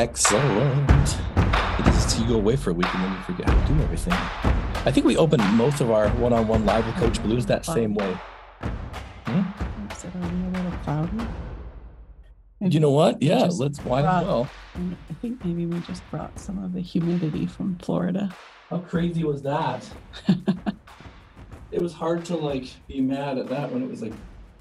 [0.00, 1.18] Excellent.
[1.78, 3.82] It is you go away for a week and then you forget how to do
[3.82, 4.14] everything.
[4.14, 8.16] I think we opened most of our one-on-one live with Coach Blu's that same way.
[9.26, 9.92] Hmm?
[9.92, 11.26] Is it already a little cloudy?
[12.60, 13.20] You know what?
[13.20, 14.48] Yeah, let's why brought- well.
[15.10, 18.34] I think maybe we just brought some of the humidity from Florida.
[18.70, 19.86] How crazy was that?
[21.72, 24.14] it was hard to like be mad at that when it was like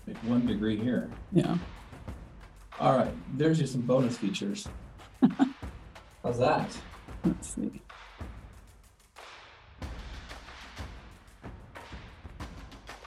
[0.05, 1.10] like one degree here.
[1.32, 1.57] Yeah.
[2.78, 4.68] All right, there's just some bonus features.
[6.23, 6.78] How's that?
[7.23, 7.82] Let's see.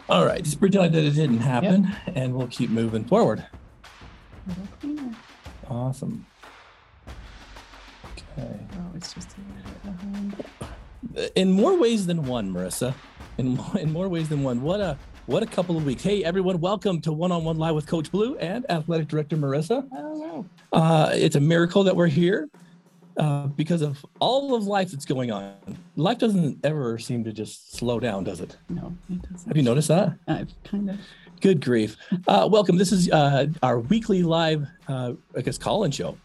[0.08, 3.38] All right, just pretend that it didn't happen, and we'll keep moving forward.
[3.40, 5.16] A little cleaner.
[5.68, 6.26] Awesome.
[8.04, 8.58] Okay.
[8.74, 9.70] Oh, it's just a little
[10.34, 10.46] bit
[11.04, 11.32] behind.
[11.34, 12.94] In more ways than one, Marissa.
[13.38, 14.60] In in more ways than one.
[14.62, 16.02] What a what a couple of weeks.
[16.02, 19.88] Hey everyone, welcome to One on One Live with Coach Blu and Athletic Director Marissa.
[20.72, 22.48] Uh, it's a miracle that we're here
[23.16, 25.54] uh, because of all of life that's going on.
[25.96, 28.56] Life doesn't ever seem to just slow down, does it?
[28.68, 29.48] no, it doesn't.
[29.48, 30.16] Have you noticed that?
[30.26, 30.98] I've kind of.
[31.40, 31.96] Good grief.
[32.26, 32.76] Uh, welcome.
[32.76, 36.16] This is uh, our weekly live, uh, I guess, call in show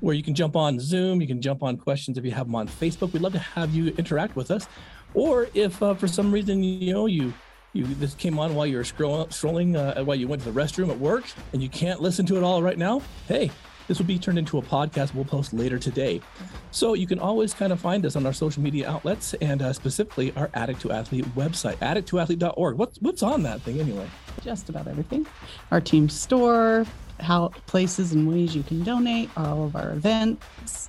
[0.00, 1.20] where you can jump on Zoom.
[1.20, 3.12] You can jump on questions if you have them on Facebook.
[3.12, 4.66] We'd love to have you interact with us.
[5.14, 7.32] Or if uh, for some reason, you know, you
[7.72, 10.58] you this came on while you were scroll, scrolling, uh, while you went to the
[10.58, 13.50] restroom at work and you can't listen to it all right now, hey,
[13.88, 16.20] this will be turned into a podcast we'll post later today.
[16.70, 19.72] So you can always kind of find us on our social media outlets and uh,
[19.72, 22.76] specifically our Addict to Athlete website, addicttoathlete.org.
[22.76, 24.08] What's, what's on that thing anyway?
[24.46, 25.26] just about everything.
[25.70, 26.86] Our team store,
[27.20, 30.88] how places and ways you can donate, all of our events,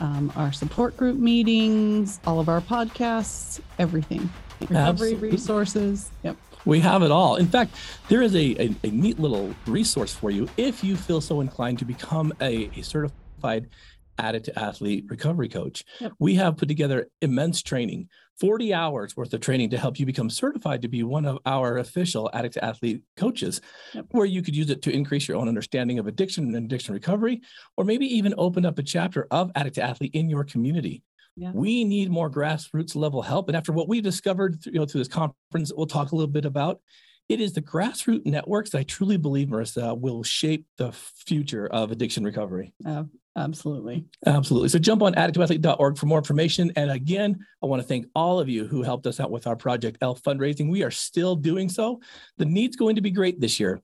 [0.00, 4.30] um, our support group meetings, all of our podcasts, everything.
[4.60, 5.30] Recovery Absolutely.
[5.30, 6.10] resources.
[6.22, 6.36] Yep.
[6.64, 7.36] We have it all.
[7.36, 7.76] In fact,
[8.08, 11.78] there is a, a, a neat little resource for you if you feel so inclined
[11.78, 13.68] to become a, a certified
[14.18, 15.84] addict to athlete recovery coach.
[16.00, 16.12] Yep.
[16.18, 18.08] We have put together immense training,
[18.40, 21.78] 40 hours worth of training to help you become certified to be one of our
[21.78, 23.60] official addict to athlete coaches,
[23.94, 24.06] Yep.
[24.10, 27.40] where you could use it to increase your own understanding of addiction and addiction recovery,
[27.76, 31.02] or maybe even open up a chapter of addict to athlete in your community.
[31.38, 31.52] Yeah.
[31.54, 33.48] We need more grassroots level help.
[33.48, 36.32] And after what we discovered through, you know, through this conference, we'll talk a little
[36.32, 36.80] bit about.
[37.28, 41.90] It is the grassroots networks that I truly believe, Marissa, will shape the future of
[41.90, 42.72] addiction recovery.
[42.86, 43.04] Uh,
[43.36, 44.04] absolutely.
[44.26, 44.68] Absolutely.
[44.68, 46.72] So jump on addicttoathlete.org for more information.
[46.76, 49.56] And again, I want to thank all of you who helped us out with our
[49.56, 50.70] Project L fundraising.
[50.70, 52.00] We are still doing so.
[52.38, 53.80] The need's going to be great this year.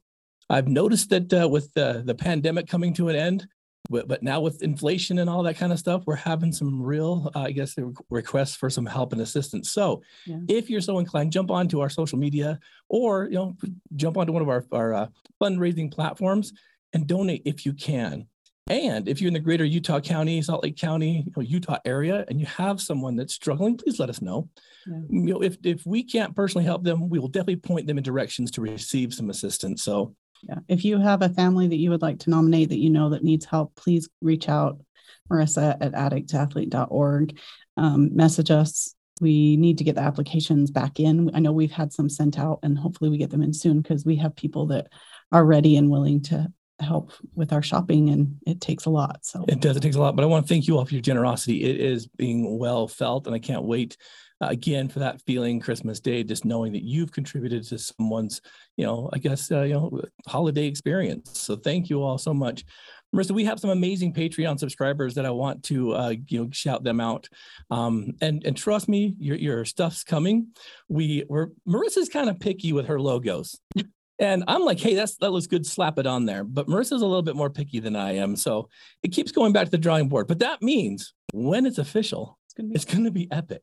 [0.50, 3.46] I've noticed that uh, with the, the pandemic coming to an end,
[3.88, 7.30] but, but now with inflation and all that kind of stuff, we're having some real,
[7.34, 7.74] uh, I guess,
[8.10, 9.70] requests for some help and assistance.
[9.72, 10.38] So Yeah.
[10.48, 12.58] if you're so inclined, jump onto our social media
[12.88, 13.56] or, you know,
[13.96, 15.06] jump onto one of our, our uh,
[15.42, 16.52] fundraising platforms
[16.92, 18.26] and donate if you can.
[18.68, 22.24] And if you're in the greater Utah County, Salt Lake County, you know, Utah area,
[22.28, 24.48] and you have someone that's struggling, please let us know.
[24.86, 25.00] Yeah.
[25.10, 28.04] You know, if if we can't personally help them, we will definitely point them in
[28.04, 29.82] directions to receive some assistance.
[29.82, 30.14] So
[30.48, 30.58] Yeah.
[30.68, 33.24] If you have a family that you would like to nominate that you know that
[33.24, 34.80] needs help, please reach out,
[35.30, 37.38] Marissa at addictathlete.org.
[37.76, 38.94] Um, message us.
[39.20, 41.30] We need to get the applications back in.
[41.34, 44.04] I know we've had some sent out and hopefully we get them in soon because
[44.04, 44.88] we have people that
[45.30, 49.24] are ready and willing to help with our shopping and it takes a lot.
[49.24, 50.94] So it does, it takes a lot, but I want to thank you all for
[50.94, 51.64] your generosity.
[51.64, 53.96] It is being well felt, and I can't wait
[54.40, 58.40] uh, again for that feeling Christmas Day, just knowing that you've contributed to someone's,
[58.76, 61.38] you know, I guess, uh, you know, holiday experience.
[61.38, 62.64] So thank you all so much.
[63.14, 66.82] Marissa, we have some amazing Patreon subscribers that I want to, uh, you know, shout
[66.82, 67.28] them out.
[67.70, 70.48] Um, and and trust me, your your stuff's coming.
[70.88, 73.60] We we're Marissa's kind of picky with her logos.
[74.22, 75.66] And I'm like, hey, that's that looks good.
[75.66, 76.44] Slap it on there.
[76.44, 78.68] But Marissa's a little bit more picky than I am, so
[79.02, 80.28] it keeps going back to the drawing board.
[80.28, 83.62] But that means when it's official, it's going to be it's to be epic.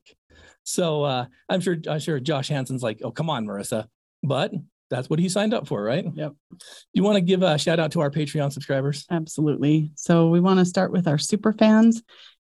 [0.63, 3.87] So uh, I'm sure I'm sure Josh Hansen's like, oh come on, Marissa.
[4.21, 4.51] But
[4.89, 6.05] that's what he signed up for, right?
[6.13, 6.33] Yep.
[6.93, 9.05] You want to give a shout out to our Patreon subscribers?
[9.09, 9.91] Absolutely.
[9.95, 12.03] So we want to start with our super fans.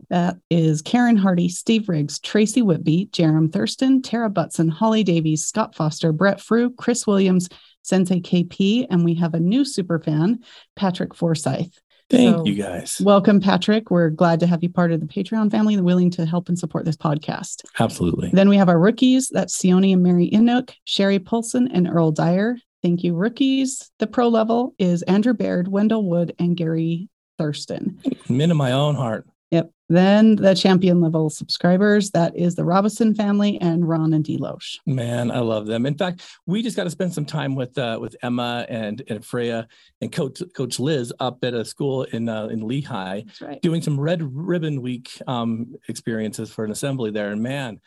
[0.10, 5.74] That is Karen Hardy, Steve Riggs, Tracy Whitby, Jerem Thurston, Tara Butson, Holly Davies, Scott
[5.74, 7.50] Foster, Brett Frew, Chris Williams,
[7.84, 10.40] Sensei KP, and we have a new super fan,
[10.76, 11.80] Patrick Forsyth.
[12.10, 13.02] Thank So- you guys.
[13.04, 13.90] Welcome, Patrick.
[13.90, 16.58] We're glad to have you part of the Patreon family and willing to help and
[16.60, 17.64] support this podcast.
[17.80, 18.30] Absolutely.
[18.34, 19.30] Then we have our rookies.
[19.30, 22.58] That's Sione and Mary Innook, Sherry Polson, and Earl Dyer.
[22.82, 23.90] Thank you, rookies.
[24.00, 27.08] The pro level is Andrew Baird, Wendell Wood, and Gary
[27.38, 28.00] Thurston.
[28.30, 29.26] Men of my own heart.
[29.54, 29.70] Yep.
[29.88, 34.80] Then the champion level subscribers, that is the Robinson family and Ron and Deloche.
[34.88, 35.86] Man, I love them.
[35.86, 39.24] In fact, we just got to spend some time with uh, with Emma and, and
[39.24, 39.68] Freya
[40.02, 43.62] and Coach Coach Liz up at a school in uh, in Lehi, right.
[43.62, 47.30] doing some Red Ribbon Week um, experiences for an assembly there.
[47.30, 47.80] And man,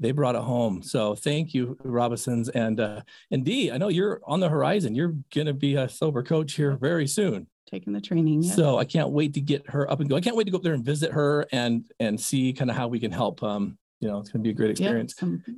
[0.00, 0.82] they brought it home.
[0.82, 3.70] So thank you, Robinsons and uh, and Dee.
[3.70, 4.96] I know you're on the horizon.
[4.96, 8.42] You're going to be a sober coach here very soon taking the training.
[8.42, 8.54] Yes.
[8.54, 10.16] So I can't wait to get her up and go.
[10.16, 12.76] I can't wait to go up there and visit her and and see kind of
[12.76, 13.42] how we can help.
[13.42, 15.14] Um, you know, it's going to be a great experience.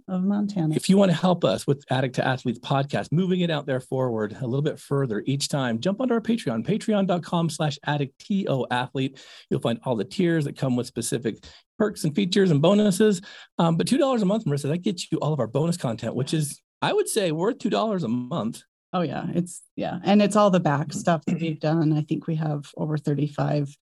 [0.06, 0.74] of Montana.
[0.74, 3.80] If you want to help us with Addict to Athletes podcast, moving it out there
[3.80, 9.18] forward a little bit further each time, jump onto our Patreon, patreon.com slash addicto athlete.
[9.48, 11.42] You'll find all the tiers that come with specific
[11.78, 13.22] perks and features and bonuses.
[13.58, 16.34] Um, but $2 a month, Marissa, that gets you all of our bonus content, which
[16.34, 18.62] is, I would say, worth $2 a month.
[18.94, 21.92] Oh yeah, it's yeah, and it's all the back stuff that we've done.
[21.92, 23.76] I think we have over 35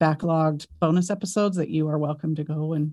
[0.00, 2.92] backlogged bonus episodes that you are welcome to go and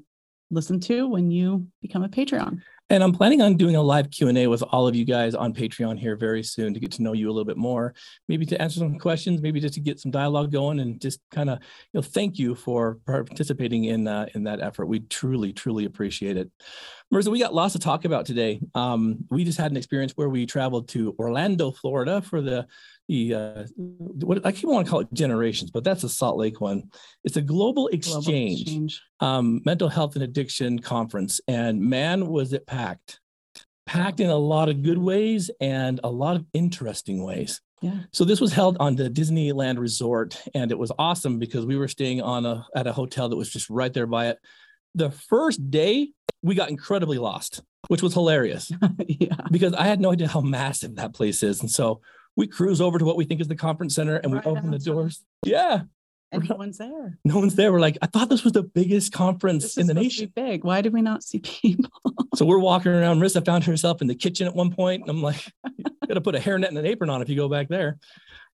[0.50, 2.60] listen to when you become a Patreon.
[2.92, 6.00] And I'm planning on doing a live Q&A with all of you guys on Patreon
[6.00, 7.94] here very soon to get to know you a little bit more,
[8.28, 11.52] maybe to answer some questions, maybe just to get some dialogue going and just kind
[11.52, 11.60] of,
[11.94, 14.88] you know, thank you for participating in uh, in that effort.
[14.88, 16.50] We truly, truly appreciate it.
[17.12, 18.62] Marissa, we got lots to talk about today.
[18.76, 22.68] Um, we just had an experience where we traveled to Orlando, Florida for the
[23.08, 26.62] the uh, what I keep want to call it generations, but that's a Salt Lake
[26.62, 26.92] one.
[27.24, 29.02] It's a global exchange, global exchange.
[29.20, 33.20] Um, mental health and addiction conference, and man, was it packed,
[33.88, 37.60] packed in a lot of good ways and a lot of interesting ways.
[37.82, 38.02] Yeah.
[38.12, 41.88] So this was held on the Disneyland Resort, and it was awesome because we were
[41.88, 44.38] staying on a at a hotel that was just right there by it.
[44.94, 48.72] The first day, we got incredibly lost, which was hilarious.
[49.08, 49.36] yeah.
[49.52, 52.02] Because I had no idea how massive that place is, and so
[52.36, 54.72] we cruise over to what we think is the conference center and right we open
[54.72, 55.24] the doors.
[55.46, 55.82] Yeah.
[56.32, 57.18] And no one's there.
[57.26, 57.72] No one's there.
[57.72, 60.32] We're like, I thought this was the biggest conference in the nation.
[60.36, 60.64] big.
[60.64, 61.90] Why did we not see people?
[62.36, 63.20] so we're walking around.
[63.20, 65.44] Marissa found herself in the kitchen at one point, and I'm like,
[65.78, 67.98] you got to put a hairnet and an apron on if you go back there.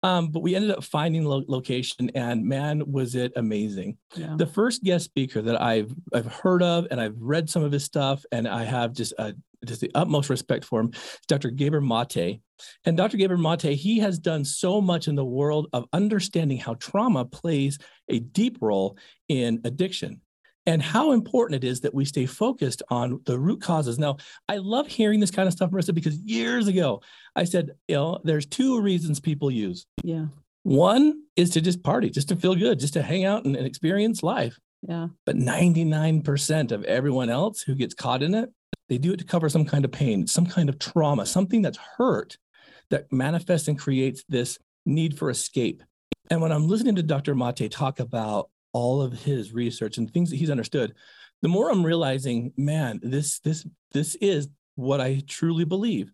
[0.05, 3.97] Um, but we ended up finding lo- location, and man, was it amazing!
[4.15, 4.35] Yeah.
[4.37, 7.83] The first guest speaker that I've I've heard of, and I've read some of his
[7.83, 9.33] stuff, and I have just a
[9.65, 10.91] just the utmost respect for him,
[11.27, 11.49] Dr.
[11.49, 12.41] Gabor Mate.
[12.85, 13.17] And Dr.
[13.17, 17.79] Gabor Mate, he has done so much in the world of understanding how trauma plays
[18.07, 18.97] a deep role
[19.27, 20.21] in addiction
[20.65, 23.99] and how important it is that we stay focused on the root causes.
[23.99, 24.17] Now,
[24.49, 27.01] I love hearing this kind of stuff, Marissa, because years ago
[27.35, 29.85] I said, you know, there's two reasons people use.
[30.03, 30.25] Yeah.
[30.63, 33.67] One is to just party, just to feel good, just to hang out and, and
[33.67, 34.57] experience life.
[34.81, 35.07] Yeah.
[35.25, 38.49] But 99% of everyone else who gets caught in it
[38.89, 41.79] they do it to cover some kind of pain, some kind of trauma, something that's
[41.97, 42.37] hurt
[42.89, 45.81] that manifests and creates this need for escape.
[46.29, 47.35] And when I'm listening to Dr.
[47.35, 50.93] Mate talk about all of his research and things that he's understood,
[51.41, 56.11] the more I'm realizing, man, this this this is what I truly believe.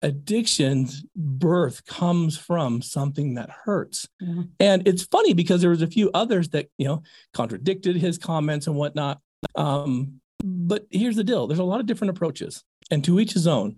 [0.00, 4.08] Addiction's birth comes from something that hurts.
[4.20, 4.42] Yeah.
[4.60, 7.02] And it's funny because there was a few others that, you know,
[7.34, 9.20] contradicted his comments and whatnot.
[9.56, 12.62] Um, but here's the deal there's a lot of different approaches,
[12.92, 13.76] and to each his own.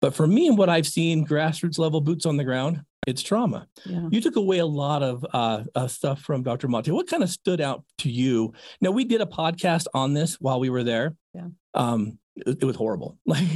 [0.00, 3.66] But for me and what I've seen, grassroots level boots on the ground, it's trauma.
[3.86, 4.06] Yeah.
[4.10, 6.68] You took away a lot of uh, uh, stuff from Dr.
[6.68, 6.88] Mate.
[6.88, 8.52] What kind of stood out to you?
[8.82, 11.16] Now, we did a podcast on this while we were there.
[11.32, 11.46] Yeah.
[11.72, 13.16] Um, it, it was horrible.
[13.24, 13.48] Like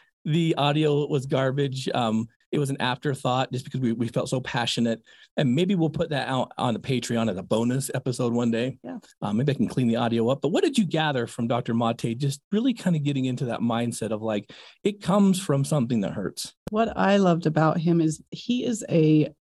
[0.24, 1.88] the audio was garbage.
[1.94, 5.02] Um, it was an afterthought just because we, we felt so passionate.
[5.36, 8.78] And maybe we'll put that out on the Patreon as a bonus episode one day.
[8.82, 8.98] Yeah.
[9.20, 10.40] Um, maybe I can clean the audio up.
[10.40, 11.74] But what did you gather from Dr.
[11.74, 12.18] Mate?
[12.18, 14.50] Just really kind of getting into that mindset of like,
[14.84, 16.54] it comes from something that hurts.
[16.70, 19.32] What I loved about him is he is a,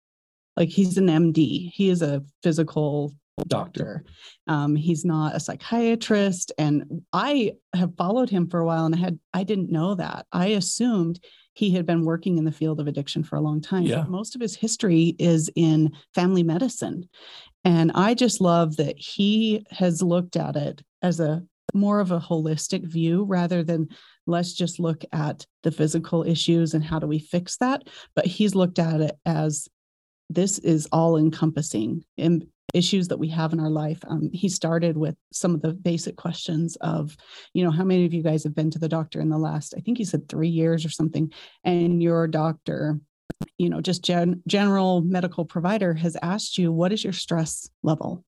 [0.57, 3.13] like, he's an MD, he is a physical
[3.49, 4.05] doctor.
[4.47, 6.53] Um, he's not a psychiatrist.
[6.59, 10.27] And I have followed him for a while and I had, I didn't know that.
[10.33, 11.21] I assumed
[11.55, 13.85] he had been working in the field of addiction for a long time.
[13.85, 14.05] Yeah.
[14.05, 17.09] Most of his history is in family medicine.
[17.65, 21.43] And I just love that he has looked at it as a
[21.73, 23.89] more of a holistic view rather than
[24.27, 27.89] let's just look at the physical issues and how do we fix that.
[28.15, 29.69] But he's looked at it as
[30.29, 32.05] this is all encompassing.
[32.19, 33.99] And issues that we have in our life.
[34.07, 37.17] Um, he started with some of the basic questions of,
[37.53, 39.75] you know, how many of you guys have been to the doctor in the last,
[39.77, 43.01] I think he said three years or something, and your doctor,
[43.59, 48.25] you know, just gen- general medical provider has asked you, what is your stress level?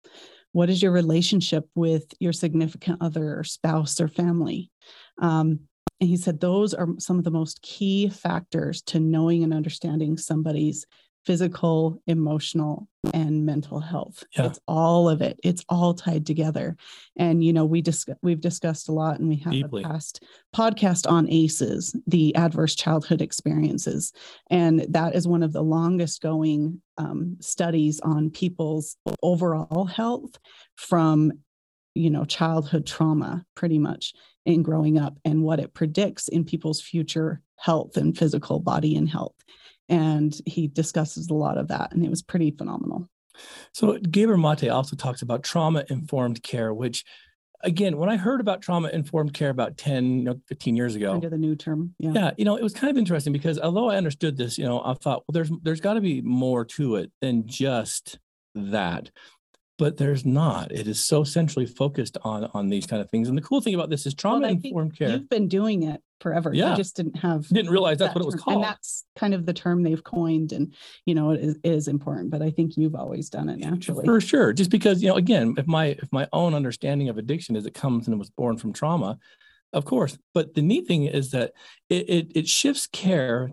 [0.52, 4.70] What is your relationship with your significant other or spouse or family?
[5.20, 5.60] Um,
[6.00, 10.16] and he said those are some of the most key factors to knowing and understanding
[10.16, 10.86] somebody's
[11.26, 14.24] physical, emotional, and mental health.
[14.36, 14.46] Yeah.
[14.46, 15.38] It's all of it.
[15.42, 16.76] It's all tied together.
[17.16, 19.82] And you know, we discuss we've discussed a lot and we have Deeply.
[19.82, 24.12] a past podcast on ACEs, the adverse childhood experiences.
[24.50, 30.38] And that is one of the longest going um, studies on people's overall health
[30.76, 31.32] from
[31.94, 34.14] you know childhood trauma pretty much
[34.44, 39.08] in growing up and what it predicts in people's future health and physical body and
[39.08, 39.34] health
[39.88, 43.08] and he discusses a lot of that and it was pretty phenomenal
[43.72, 47.04] So Gabriel Mate also talks about trauma informed care, which
[47.62, 51.12] again, when I heard about trauma informed care about 10, you know, 15 years ago,
[51.12, 53.90] under the new term yeah yeah, you know, it was kind of interesting because although
[53.90, 56.96] I understood this, you know, I thought, well, there's there's got to be more to
[56.96, 58.18] it than just
[58.54, 59.10] that.
[59.78, 60.72] But there's not.
[60.72, 63.28] It is so centrally focused on on these kind of things.
[63.28, 65.10] And the cool thing about this is trauma informed care.
[65.10, 66.70] you've been doing it forever Yeah.
[66.70, 68.42] you just didn't have Didn't realize that's that what it was term.
[68.42, 68.56] called.
[68.56, 72.30] and that's kind of the term they've coined and you know it is, is important
[72.30, 74.52] but i think you've always done it naturally For sure.
[74.52, 77.74] Just because, you know, again, if my if my own understanding of addiction is it
[77.74, 79.18] comes and it was born from trauma,
[79.72, 80.16] of course.
[80.32, 81.52] But the neat thing is that
[81.90, 83.50] it it, it shifts care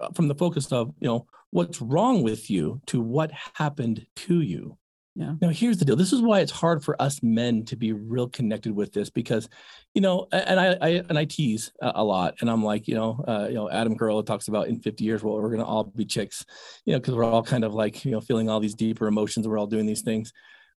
[0.00, 4.40] uh, from the focus of, you know, what's wrong with you to what happened to
[4.40, 4.76] you.
[5.16, 5.32] Yeah.
[5.40, 5.96] Now here's the deal.
[5.96, 9.48] This is why it's hard for us men to be real connected with this because,
[9.94, 13.24] you know, and I, I and I tease a, lot, and I'm like, you know,
[13.26, 16.04] uh, you know, Adam Carolla talks about in 50 years, well, we're gonna all be
[16.04, 16.44] chicks,
[16.84, 19.48] you know, because we're all kind of like, you know, feeling all these deeper emotions.
[19.48, 20.34] We're all doing these things.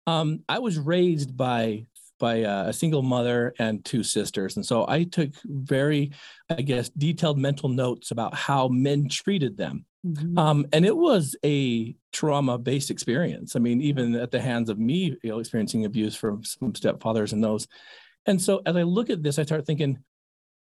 [0.08, 1.86] Um, I was raised by
[2.20, 6.12] by uh, a single mother and two sisters, and so I took very,
[6.50, 9.86] I guess, detailed mental notes about how men treated them.
[10.06, 10.38] Mhm.
[10.38, 13.56] Um, and it was a trauma-based experience.
[13.56, 17.34] I mean, even at the hands of me, you know, experiencing abuse from some stepfathers
[17.34, 17.68] and those.
[18.26, 19.98] And so as I look at this, I start thinking,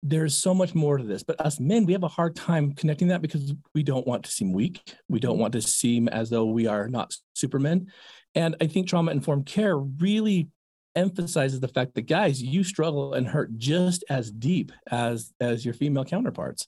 [0.02, 1.22] there's so much more to this.
[1.22, 4.30] But us men, we have a hard time connecting that because we don't want to
[4.30, 4.94] seem weak.
[5.08, 7.88] We don't want to seem as though we are not supermen.
[8.34, 10.48] And I think trauma-informed care really
[10.96, 15.74] emphasizes the fact that guys, you struggle and hurt just as deep as as your
[15.74, 16.66] female counterparts.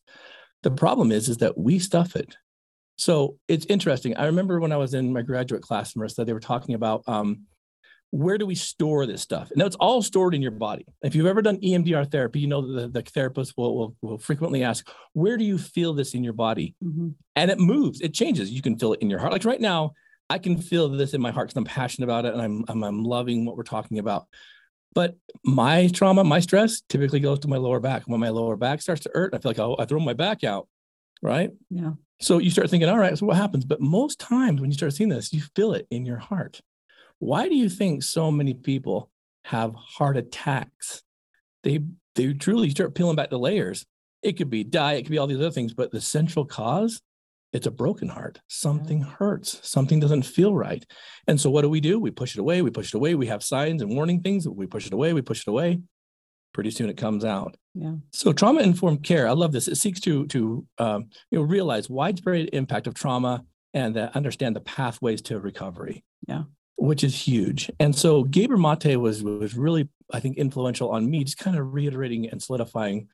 [0.63, 2.37] The problem is, is that we stuff it.
[2.99, 4.17] So it's interesting.
[4.17, 7.47] I remember when I was in my graduate class, Marissa, they were talking about um,
[8.11, 9.51] where do we store this stuff?
[9.51, 10.85] And it's all stored in your body.
[11.03, 14.19] If you've ever done EMDR therapy, you know that the, the therapist will, will, will
[14.19, 16.75] frequently ask, where do you feel this in your body?
[16.85, 17.15] Mhm.
[17.37, 18.51] And it moves, it changes.
[18.51, 19.33] You can feel it in your heart.
[19.33, 19.93] Like right now,
[20.31, 22.85] I can feel this in my heart because I'm passionate about it and I'm, I'm,
[22.85, 24.29] I'm loving what we're talking about.
[24.95, 28.05] But my trauma, my stress typically goes to my lower back.
[28.05, 30.45] When my lower back starts to hurt, I feel like, oh, I throw my back
[30.45, 30.69] out,
[31.21, 31.51] right?
[31.69, 33.65] yeah So you start thinking, all right, so what happens?
[33.65, 36.61] But most times when you start seeing this, you feel it in your heart.
[37.19, 39.11] Why do you think so many people
[39.45, 41.03] have heart attacks?
[41.65, 41.81] They
[42.15, 43.85] they truly start peeling back the layers.
[44.23, 47.01] It could be diet, it could be all these other things, but the central cause,
[47.53, 48.41] it's a broken heart.
[48.49, 49.61] Something hurts.
[49.69, 50.85] Something doesn't feel right.
[51.27, 51.99] And so what do we do?
[51.99, 52.63] We push it away.
[52.63, 53.15] We push it away.
[53.15, 54.49] We have signs and warning things.
[54.49, 55.13] We push it away.
[55.13, 55.81] We push it away.
[56.53, 57.57] Pretty soon it comes out.
[57.75, 59.69] yeah So trauma informed care, I love this.
[59.69, 64.57] It seeks to to um, you know realize widespread impact of trauma and uh, understand
[64.57, 66.05] the pathways to recovery.
[66.27, 66.45] Yeah.
[66.77, 67.71] which is huge.
[67.79, 71.73] And so Gabriel Mate was was really I think influential on me, just kind of
[71.73, 73.09] reiterating and solidifying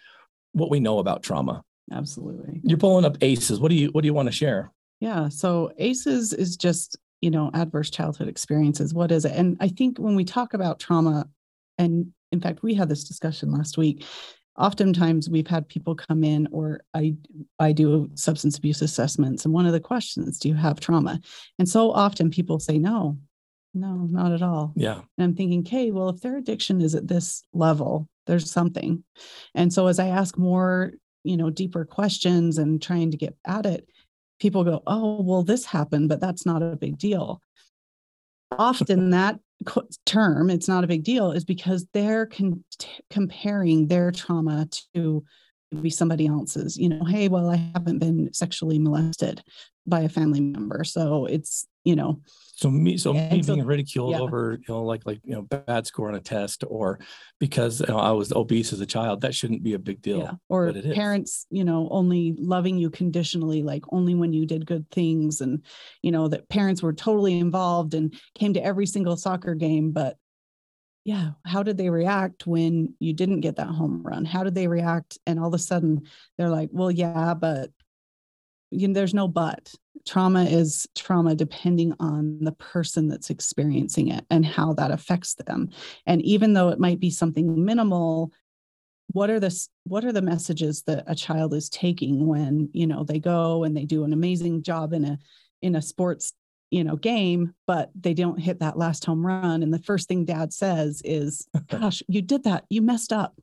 [0.53, 1.63] what we know about trauma.
[1.93, 3.61] Absolutely You're pulling up ACEs.
[3.61, 4.73] What do you what do you want to share?
[5.01, 5.29] Yeah.
[5.29, 8.95] So ACEs is just, you know, adverse childhood experiences.
[8.95, 9.33] What is it?
[9.33, 11.29] And I think when we talk about trauma,
[11.79, 14.05] and in fact, we had this discussion last week.
[14.59, 17.17] Oftentimes we've had people come in or I
[17.59, 21.21] I do substance abuse assessments and one of the questions, do you have trauma?
[21.59, 23.19] And so often people say no.
[23.75, 24.73] No, not at all.
[24.75, 29.05] Yeah, And I'm thinking, okay, well, if their addiction is at this level, there's something.
[29.55, 30.95] And so as I ask more,
[31.27, 33.89] you know, deeper questions and trying to get at it,
[34.39, 37.41] people go, oh, well, this happened, but that's not a big deal.
[38.53, 39.41] Often that
[40.05, 42.65] term, it's not a big deal, is because they're con-
[43.11, 45.25] comparing their trauma to
[45.83, 46.77] be somebody else's.
[46.77, 49.43] You know, hey, well, I haven't been sexually molested
[49.87, 50.85] by a family member.
[50.85, 52.21] So it's, you know,
[52.59, 54.21] So me, so Yeah, me so- being ridiculed yeah.
[54.21, 56.99] over, you know, like like you know, bad score on a test, or
[57.39, 60.19] because you know, I was obese as a child, that shouldn't be a big deal.
[60.19, 60.33] Yeah.
[60.49, 60.95] Or but it is.
[60.95, 65.41] parents, you know, only loving you conditionally, like only when you did good things.
[65.43, 65.65] And,
[66.03, 69.93] you know, that parents were totally involved and came to every single soccer game.
[69.93, 70.17] But
[71.05, 74.25] yeah, how did they react when you didn't get that home run?
[74.25, 75.19] How did they react?
[75.27, 77.71] And all of a sudden they're like, well, yeah, but
[78.71, 79.73] you know, there's no but.
[80.05, 85.71] Trauma is trauma depending on the person that's experiencing it and how that affects them.
[86.07, 88.33] And even though it might be something minimal,
[89.13, 93.05] what are the what are the messages that a child is taking when you know
[93.05, 95.19] they go and they do an amazing job in a
[95.63, 96.33] in a sports
[96.71, 100.25] you know game but they don't hit that last home run and the first thing
[100.25, 103.35] dad says is gosh you did that you messed up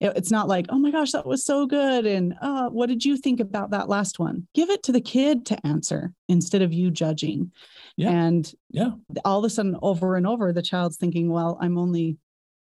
[0.00, 3.16] it's not like oh my gosh that was so good and uh, what did you
[3.16, 4.46] think about that last one?
[4.54, 7.52] Give it to the kid to answer instead of you judging.
[7.96, 8.10] Yeah.
[8.10, 8.90] and yeah.
[9.24, 12.18] all of a sudden over and over the child's thinking well i'm only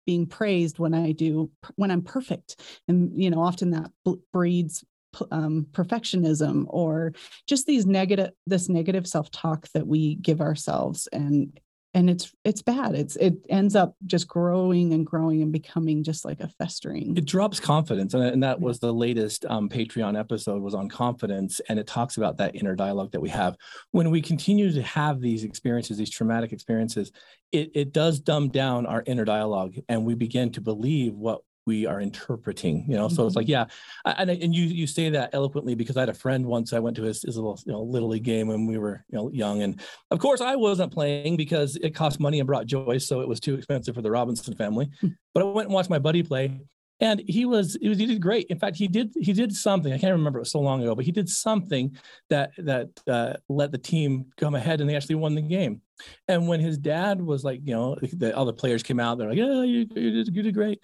[0.06, 2.60] being praised when i do when i'm perfect.
[2.88, 3.90] And you know often that
[4.32, 4.84] breeds
[5.30, 7.12] um, perfectionism or
[7.46, 11.58] just these negative this negative self-talk that we give ourselves and
[11.94, 12.94] and it's it's bad.
[12.94, 17.16] It's it ends up just growing and growing and becoming just like a festering.
[17.16, 21.60] It drops confidence and, and that was the latest um, patreon episode was on confidence
[21.68, 23.56] and it talks about that inner dialogue that we have.
[23.92, 27.12] When we continue to have these experiences these traumatic experiences
[27.52, 31.87] it, it does dumb down our inner dialogue and we begin to believe what we
[31.87, 33.14] are interpreting you know mm-hmm.
[33.14, 33.68] so it's like mm-hmm.
[34.06, 36.78] yeah and, and you you say that eloquently because i had a friend once i
[36.78, 39.30] went to his, his little you know little league game when we were you know
[39.30, 39.80] young and
[40.11, 43.40] of course i wasn't playing because it cost money and brought joy so it was
[43.40, 45.09] too expensive for the robinson family hmm.
[45.33, 46.61] but i went and watched my buddy play
[47.00, 49.92] and he was, he was he did great in fact he did he did something
[49.92, 51.97] i can't remember it was so long ago but he did something
[52.30, 55.80] that that uh, let the team come ahead and they actually won the game
[56.28, 59.38] and when his dad was like you know the other players came out they're like
[59.38, 60.83] yeah you, you, did, you did great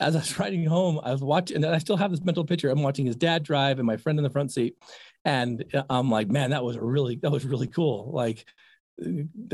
[0.00, 2.70] as I was riding home, I was watching, and I still have this mental picture.
[2.70, 4.76] I'm watching his dad drive and my friend in the front seat,
[5.24, 8.10] and uh, I'm like, man, that was really that was really cool.
[8.12, 8.44] Like,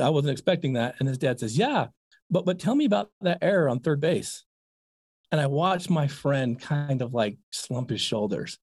[0.01, 0.97] I wasn't expecting that.
[0.99, 1.89] And his dad says, yeah,
[2.31, 4.45] but but tell me about that error on third base.
[5.33, 8.59] And I watched my friend kind of like slump his shoulders,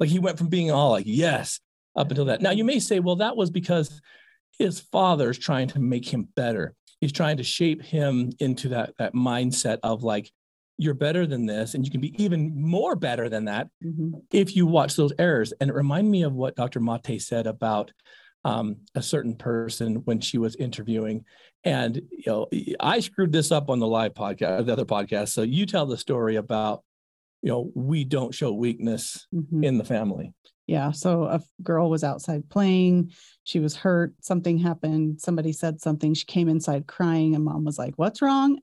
[0.00, 1.60] like he went from being all like yes
[1.94, 2.40] up until that.
[2.40, 4.00] Now you may say, well, that was because
[4.58, 6.74] his father's trying to make him better.
[7.00, 10.30] He's trying to shape him into that that mindset of like
[10.78, 14.10] you're better than this and you can be even more better than that mm-hmm.
[14.32, 15.52] if you watch those errors.
[15.60, 17.92] And it reminded me of what dr mate said about
[18.44, 21.24] um, a certain person when she was interviewing.
[21.64, 22.46] And you know
[22.78, 25.28] i screwed this up on the live podcast the other podcast.
[25.30, 26.82] So you tell the story about
[27.42, 29.64] you know we don't show weakness mm-hmm.
[29.64, 30.32] in the family.
[30.66, 30.90] Yeah.
[30.90, 33.12] So a girl was outside playing.
[33.44, 34.14] She was hurt.
[34.20, 35.20] Something happened.
[35.20, 36.12] Somebody said something.
[36.12, 38.58] She came inside crying and mom was like what's wrong?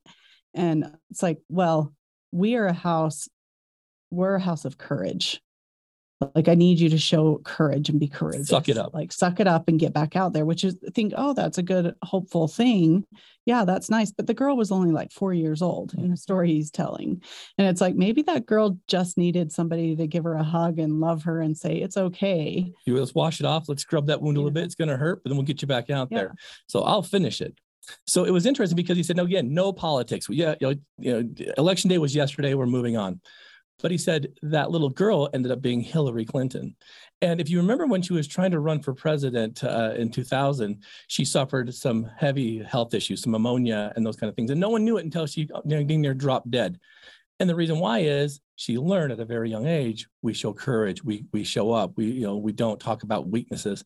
[0.54, 1.94] And it's like well
[2.34, 3.30] we are a house,
[4.12, 5.40] we're a house of courage.
[6.36, 8.48] Like I need you to show courage and be courageous.
[8.48, 8.94] Suck it up.
[8.94, 11.64] Like suck it up and get back out there, which is think, oh, that's a
[11.64, 13.06] good, hopeful thing.
[13.46, 14.12] Yeah, that's nice.
[14.12, 17.22] But the girl was only like four years old in the story he's telling.
[17.58, 21.02] And it's like maybe that girl just needed somebody to give her a hug and
[21.02, 22.72] love her and say, it's okay.
[22.86, 23.68] You let's wash it off.
[23.68, 24.64] Let's scrub that wound a little bit.
[24.64, 26.20] It's gonna hurt, but then we'll get you back out yeah.
[26.20, 26.36] there.
[26.68, 27.56] So I'll finish it.
[28.08, 30.28] So it was interesting because he said, no, again, no politics.
[30.30, 31.24] Yeah, you know,
[31.58, 32.54] election day was yesterday.
[32.54, 33.22] We're moving on.
[33.82, 36.76] But he said that little girl ended up being Hillary Clinton.
[37.22, 40.84] And if you remember when she was trying to run for president uh, in 2000,
[41.08, 44.52] she suffered some heavy health issues, some pneumonia and those kind of things.
[44.52, 46.80] And no one knew it until she know, near dropped dead.
[47.40, 51.04] And the reason why is she learned at a very young age, we show courage,
[51.04, 53.84] we, we show up, we, you know, we don't talk about weaknesses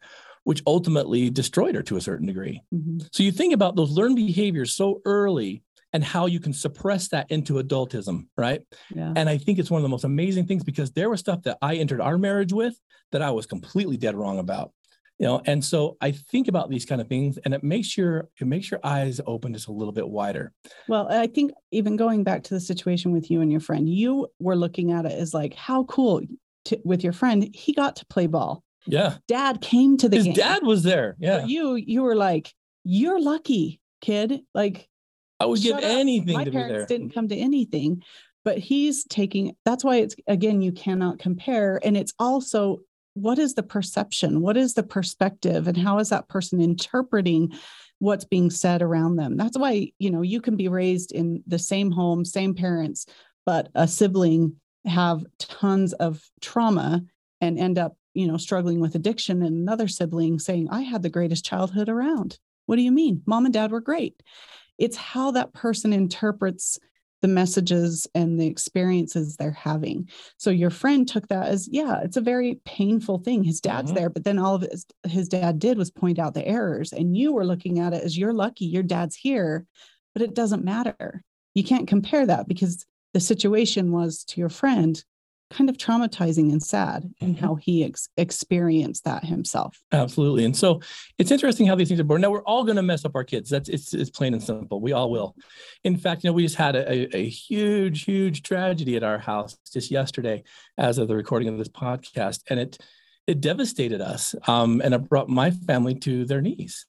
[0.47, 2.63] which ultimately destroyed her to a certain degree.
[2.73, 2.99] Mm-hmm.
[3.11, 7.29] So you think about those learned behaviors so early and how you can suppress that
[7.29, 8.61] into adultism, right?
[8.95, 9.11] Yeah.
[9.13, 11.57] And I think it's one of the most amazing things because there was stuff that
[11.61, 12.79] I entered our marriage with
[13.11, 14.71] that I was completely dead wrong about.
[15.19, 18.29] You know, and so I think about these kind of things and it makes your
[18.39, 20.53] it makes your eyes open just a little bit wider.
[20.87, 24.29] Well, I think even going back to the situation with you and your friend, you
[24.39, 26.21] were looking at it as like how cool
[26.65, 29.17] to, with your friend, he got to play ball yeah.
[29.27, 30.33] Dad came to the His game.
[30.33, 31.15] dad was there.
[31.19, 31.39] Yeah.
[31.41, 34.41] But you you were like, you're lucky, kid.
[34.53, 34.87] Like
[35.39, 36.85] I would give anything My to be there.
[36.85, 38.03] didn't come to anything,
[38.43, 41.79] but he's taking that's why it's again, you cannot compare.
[41.83, 42.79] And it's also
[43.13, 44.41] what is the perception?
[44.41, 45.67] What is the perspective?
[45.67, 47.51] And how is that person interpreting
[47.99, 49.37] what's being said around them?
[49.37, 53.07] That's why, you know, you can be raised in the same home, same parents,
[53.43, 57.01] but a sibling have tons of trauma
[57.41, 61.09] and end up you know, struggling with addiction and another sibling saying, I had the
[61.09, 62.39] greatest childhood around.
[62.65, 63.21] What do you mean?
[63.25, 64.21] Mom and dad were great.
[64.77, 66.79] It's how that person interprets
[67.21, 70.07] the messages and the experiences they're having.
[70.37, 73.43] So your friend took that as, yeah, it's a very painful thing.
[73.43, 73.95] His dad's mm-hmm.
[73.95, 76.93] there, but then all of his, his dad did was point out the errors.
[76.93, 79.65] And you were looking at it as you're lucky, your dad's here,
[80.13, 81.23] but it doesn't matter.
[81.55, 85.03] You can't compare that because the situation was to your friend
[85.49, 87.45] kind of traumatizing and sad in mm-hmm.
[87.45, 89.81] how he ex- experienced that himself.
[89.91, 90.43] Absolutely.
[90.45, 90.81] And so
[91.17, 92.21] it's interesting how these things are born.
[92.21, 93.49] Now we're all going to mess up our kids.
[93.49, 94.81] That's it's, it's plain and simple.
[94.81, 95.35] We all will.
[95.83, 99.19] In fact, you know, we just had a, a, a huge, huge tragedy at our
[99.19, 100.43] house just yesterday
[100.77, 102.43] as of the recording of this podcast.
[102.49, 102.77] And it,
[103.25, 104.35] it devastated us.
[104.47, 106.85] Um, and it brought my family to their knees.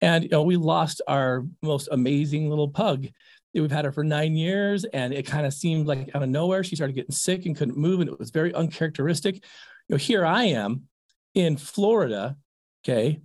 [0.00, 3.06] And you know, we lost our most amazing little pug.
[3.54, 6.64] We've had her for nine years, and it kind of seemed like out of nowhere
[6.64, 9.36] she started getting sick and couldn't move, and it was very uncharacteristic.
[9.36, 9.42] You
[9.90, 10.88] know, here I am
[11.34, 12.36] in Florida,
[12.84, 13.20] okay,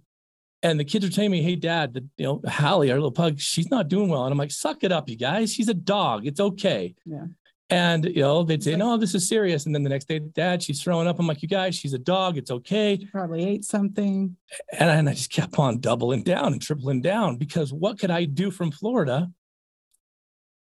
[0.61, 3.39] and the kids are telling me, "Hey, Dad, the, you know Hallie, our little pug,
[3.39, 5.53] she's not doing well," and I'm like, "Suck it up, you guys.
[5.53, 6.27] She's a dog.
[6.27, 7.25] It's okay." Yeah.
[7.71, 10.61] And you know, they'd say, "No, this is serious." And then the next day, Dad,
[10.61, 11.19] she's throwing up.
[11.19, 12.37] I'm like, "You guys, she's a dog.
[12.37, 14.35] It's okay." She probably ate something.
[14.77, 18.11] And I, and I just kept on doubling down and tripling down because what could
[18.11, 19.31] I do from Florida?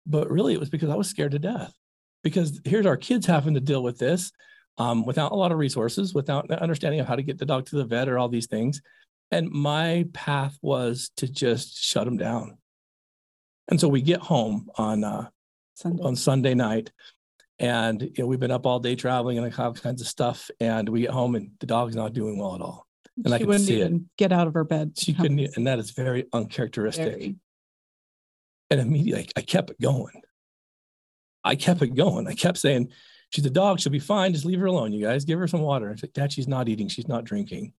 [0.06, 1.74] But really, it was because I was scared to death.
[2.24, 4.32] Because here's our kids having to deal with this
[4.78, 7.76] um, without a lot of resources, without understanding of how to get the dog to
[7.76, 8.82] the vet or all these things.
[9.32, 12.58] And my path was to just shut them down.
[13.68, 15.30] And so we get home on uh,
[15.74, 16.04] Sunday.
[16.04, 16.92] on Sunday night.
[17.58, 20.52] And you know, we've been up all day traveling and all kinds of stuff.
[20.60, 22.86] And we get home and the dog's not doing well at all.
[23.24, 24.18] And I she can wouldn't see it.
[24.18, 24.94] get out of her bed.
[24.98, 27.14] She couldn't, and and that is very uncharacteristic.
[27.14, 27.36] Very.
[28.70, 30.22] And immediately I kept it going.
[31.44, 32.28] I kept it going.
[32.28, 32.90] I kept saying,
[33.32, 33.80] She's a dog.
[33.80, 34.34] She'll be fine.
[34.34, 35.26] Just leave her alone, you guys.
[35.26, 35.92] Give her some water.
[35.94, 36.88] She's like, Dad, she's not eating.
[36.88, 37.74] She's not drinking.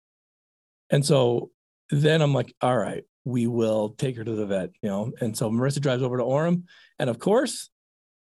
[0.89, 1.51] And so
[1.89, 5.11] then I'm like, All right, we will take her to the vet, you know.
[5.19, 6.63] And so Marissa drives over to Orem.
[6.99, 7.69] And of course,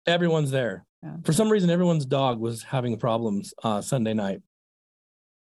[0.06, 0.86] everyone's there.
[1.02, 1.17] Yeah.
[1.23, 4.41] For some reason, everyone's dog was having problems uh, Sunday night.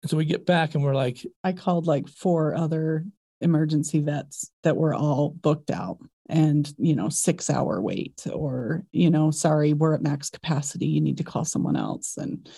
[0.02, 3.04] And so we get back and we're like, I called like four other
[3.40, 9.10] emergency vets that were all booked out and, you know, six hour wait or, you
[9.10, 10.86] know, sorry, we're at max capacity.
[10.86, 12.16] You need to call someone else.
[12.16, 12.48] And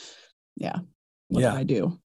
[0.57, 0.79] yeah,
[1.29, 1.53] what Yeah.
[1.53, 1.99] do I do?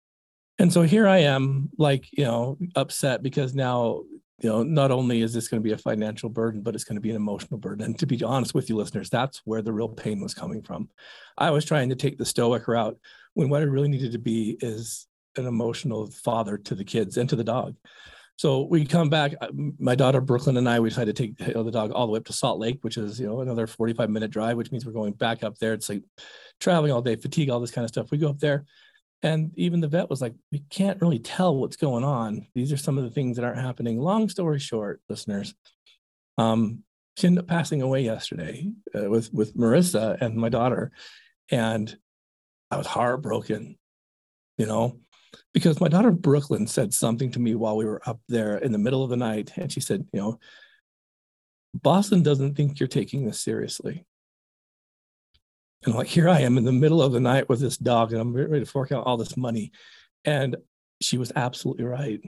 [0.59, 4.03] And so here I am, like, you know, upset because now,
[4.41, 6.97] you know, not only is this going to be a financial burden, but it's going
[6.97, 7.85] to be an emotional burden.
[7.85, 10.89] And to be honest with you, listeners, that's where the real pain was coming from.
[11.37, 12.97] I was trying to take the stoic route
[13.35, 17.29] when what I really needed to be is an emotional father to the kids and
[17.29, 17.77] to the dog.
[18.39, 19.35] So we come back.
[19.41, 19.49] uh,
[19.81, 22.13] My daughter Brooklyn and I, we decided to take you know, the dog all the
[22.13, 24.87] way up to Salt Lake, which is you know another forty-five minute drive, which means
[24.87, 25.73] we're going back up there.
[25.75, 26.05] It's like
[26.61, 28.13] traveling all day, fatigue, all this kind of stuff.
[28.13, 28.65] We go up there,
[29.25, 32.47] and even the vet was like, we can't really tell what's going on.
[32.55, 33.99] These are some of the things that aren't happening.
[33.99, 35.53] Long story short, listeners,
[36.39, 36.85] um,
[37.17, 40.93] she ended up passing away yesterday uh, with with Marissa and my daughter,
[41.51, 41.93] and
[42.71, 43.77] I was heartbroken,
[44.59, 45.01] you know,
[45.53, 48.79] because my daughter Brooklyn said something to me while we were up there in the
[48.79, 50.39] middle of the night, and she said, you know,
[51.75, 54.05] Boston doesn't think you're taking this seriously.
[55.85, 58.13] And I'm like here I am in the middle of the night with this dog,
[58.13, 59.73] and I'm ready to fork out all this money.
[60.25, 60.57] And
[61.01, 62.21] she was absolutely right.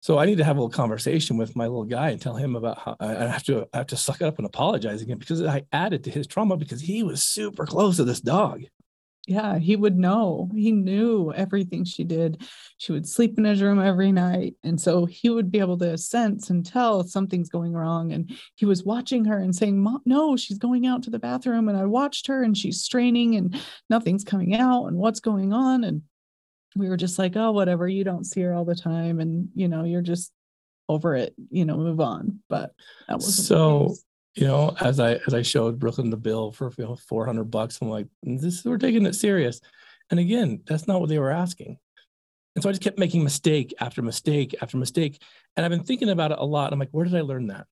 [0.00, 2.56] So I need to have a little conversation with my little guy and tell him
[2.56, 5.42] about how I have to I have to suck it up and apologize again because
[5.44, 8.64] I added to his trauma because he was super close to this dog.
[9.28, 10.50] Yeah, he would know.
[10.52, 12.42] He knew everything she did.
[12.78, 14.56] She would sleep in his room every night.
[14.64, 18.12] And so he would be able to sense and tell something's going wrong.
[18.12, 21.68] And he was watching her and saying, Mom, no, she's going out to the bathroom.
[21.68, 24.86] And I watched her and she's straining and nothing's coming out.
[24.86, 25.84] And what's going on?
[25.84, 26.02] And
[26.74, 27.86] we were just like, oh, whatever.
[27.86, 29.20] You don't see her all the time.
[29.20, 30.32] And, you know, you're just
[30.88, 32.40] over it, you know, move on.
[32.48, 32.72] But
[33.08, 33.94] that was So,
[34.34, 37.78] you know, as I as I showed Brooklyn the bill for you know, 400 bucks,
[37.80, 39.60] I'm like, this we're taking it serious.
[40.10, 41.78] And again, that's not what they were asking.
[42.54, 45.22] And so I just kept making mistake after mistake after mistake.
[45.56, 46.72] And I've been thinking about it a lot.
[46.72, 47.66] I'm like, where did I learn that?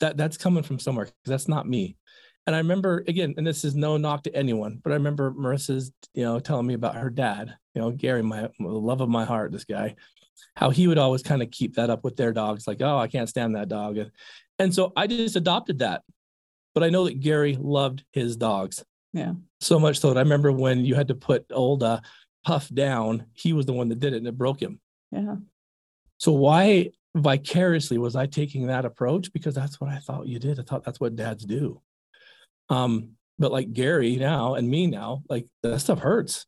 [0.00, 1.96] That that's coming from somewhere because that's not me.
[2.46, 5.92] And I remember again, and this is no knock to anyone, but I remember Marissa's,
[6.14, 9.24] you know, telling me about her dad, you know, Gary, my the love of my
[9.24, 9.96] heart, this guy,
[10.54, 13.08] how he would always kind of keep that up with their dogs, like, oh, I
[13.08, 13.98] can't stand that dog.
[14.58, 16.02] And, so I just adopted that.
[16.74, 18.84] But I know that Gary loved his dogs.
[19.12, 19.32] Yeah.
[19.60, 22.00] So much so that I remember when you had to put old uh,
[22.44, 24.80] Puff down, he was the one that did it and it broke him.
[25.10, 25.36] yeah.
[26.18, 29.32] So why vicariously was I taking that approach?
[29.32, 30.58] Because that's what I thought you did.
[30.58, 31.80] I thought that's what dads do.
[32.68, 36.46] Um, but like Gary now and me now, like that stuff hurts.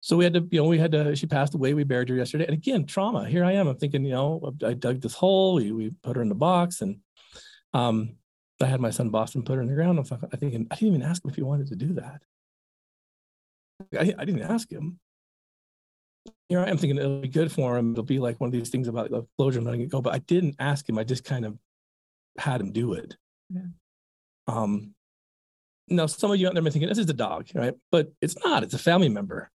[0.00, 1.74] So we had to, you know, we had to, she passed away.
[1.74, 2.44] We buried her yesterday.
[2.44, 3.28] And again, trauma.
[3.28, 3.66] Here I am.
[3.66, 5.54] I'm thinking, you know, I dug this hole.
[5.54, 7.00] We, we put her in the box and
[7.74, 8.16] um,
[8.62, 9.98] I had my son Boston put her in the ground.
[9.98, 12.22] I'm I thinking, I didn't even ask him if he wanted to do that.
[13.98, 14.98] I, I didn't ask him.
[16.48, 17.92] Here I am thinking it'll be good for him.
[17.92, 20.00] It'll be like one of these things about the closure and letting it go.
[20.00, 20.98] But I didn't ask him.
[20.98, 21.58] I just kind of
[22.38, 23.16] had him do it.
[23.52, 23.62] Yeah.
[24.46, 24.94] Um,
[25.88, 27.74] now some of you out there may be thinking this is a dog, right?
[27.90, 28.62] But it's not.
[28.62, 29.50] It's a family member.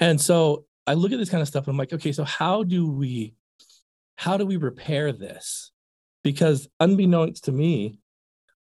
[0.00, 2.62] And so I look at this kind of stuff and I'm like, okay, so how
[2.62, 3.34] do we,
[4.16, 5.70] how do we repair this?
[6.24, 8.00] Because unbeknownst to me,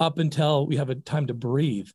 [0.00, 1.88] up until we have a time to breathe,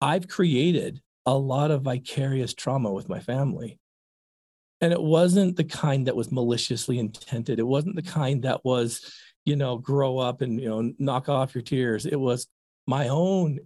[0.00, 3.78] I've created a lot of vicarious trauma with my family.
[4.80, 7.58] And it wasn't the kind that was maliciously intended.
[7.58, 9.12] It wasn't the kind that was,
[9.44, 12.06] you know, grow up and, you know, knock off your tears.
[12.06, 12.46] It was
[12.86, 13.58] my own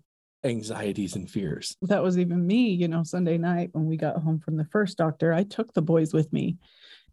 [0.45, 1.77] anxieties and fears.
[1.83, 4.99] That was even me, you know, Sunday night when we got home from the first
[4.99, 6.57] doctor, I took the boys with me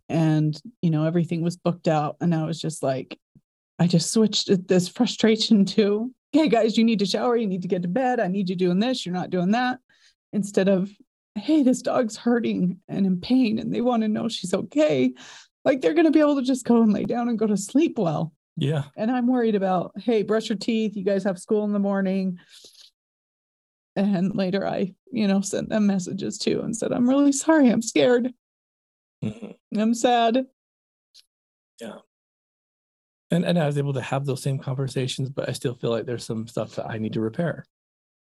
[0.08, 2.18] and, you know, everything was booked out.
[2.22, 3.20] And I was just like,
[3.78, 7.68] I just switched this frustration to, hey guys, you need to shower, you need to
[7.68, 9.80] get to bed, I need you doing this, you're not doing that.
[10.34, 10.92] Instead of,
[11.36, 15.14] hey, this dog's hurting and in pain and they want to know she's okay.
[15.66, 17.58] Like they're going to be able to just go and lay down and go to
[17.58, 18.34] sleep well.
[18.58, 18.84] Yeah.
[18.98, 20.96] And I'm worried about, hey, brush your teeth.
[20.96, 22.40] You guys have school in the morning.
[24.00, 27.70] And later I, you know, sent them messages too and said, I'm really sorry.
[27.70, 28.34] I'm scared.
[29.24, 29.80] Mm-hmm.
[29.80, 30.46] I'm sad.
[31.80, 31.98] Yeah.
[33.32, 36.06] And and I was able to have those same conversations, but I still feel like
[36.06, 37.66] there's some stuff that I need to repair.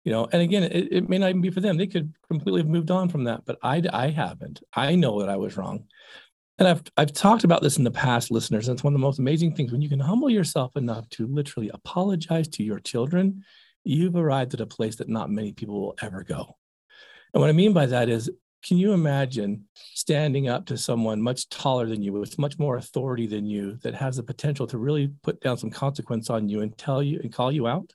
[0.04, 1.76] You know, and again, it, it may not even be for them.
[1.76, 4.62] They could completely have moved on from that, but I I haven't.
[4.74, 5.85] I know that I was wrong.
[6.59, 8.66] And I've I've talked about this in the past, listeners.
[8.66, 11.70] That's one of the most amazing things when you can humble yourself enough to literally
[11.72, 13.44] apologize to your children
[13.85, 16.57] you've arrived at a place that not many people will ever go.
[17.33, 18.31] And what I mean by that is,
[18.62, 23.27] can you imagine standing up to someone much taller than you, with much more authority
[23.27, 26.77] than you, that has the potential to really put down some consequence on you and
[26.77, 27.95] tell you and call you out?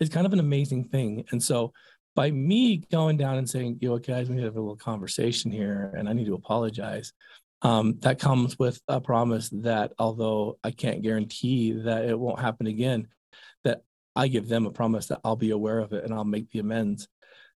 [0.00, 1.24] It's kind of an amazing thing.
[1.30, 1.72] And so,
[2.14, 4.76] by me going down and saying, you "Yo, guys, we need to have a little
[4.76, 7.14] conversation here, and I need to apologize,"
[7.62, 12.66] um, that comes with a promise that although I can't guarantee that it won't happen
[12.66, 13.08] again,
[14.14, 16.58] I give them a promise that I'll be aware of it and I'll make the
[16.58, 17.08] amends.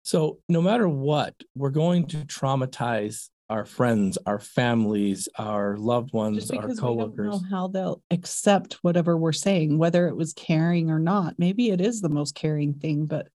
[0.03, 6.51] So no matter what, we're going to traumatize our friends, our families, our loved ones,
[6.51, 7.19] our coworkers.
[7.19, 11.35] We don't know how they'll accept whatever we're saying, whether it was caring or not.
[11.38, 13.29] Maybe it is the most caring thing, but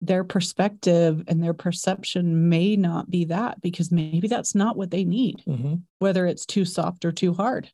[0.00, 5.04] their perspective and their perception may not be that because maybe that's not what they
[5.04, 5.76] need, mm-hmm.
[6.00, 7.70] whether it's too soft or too hard.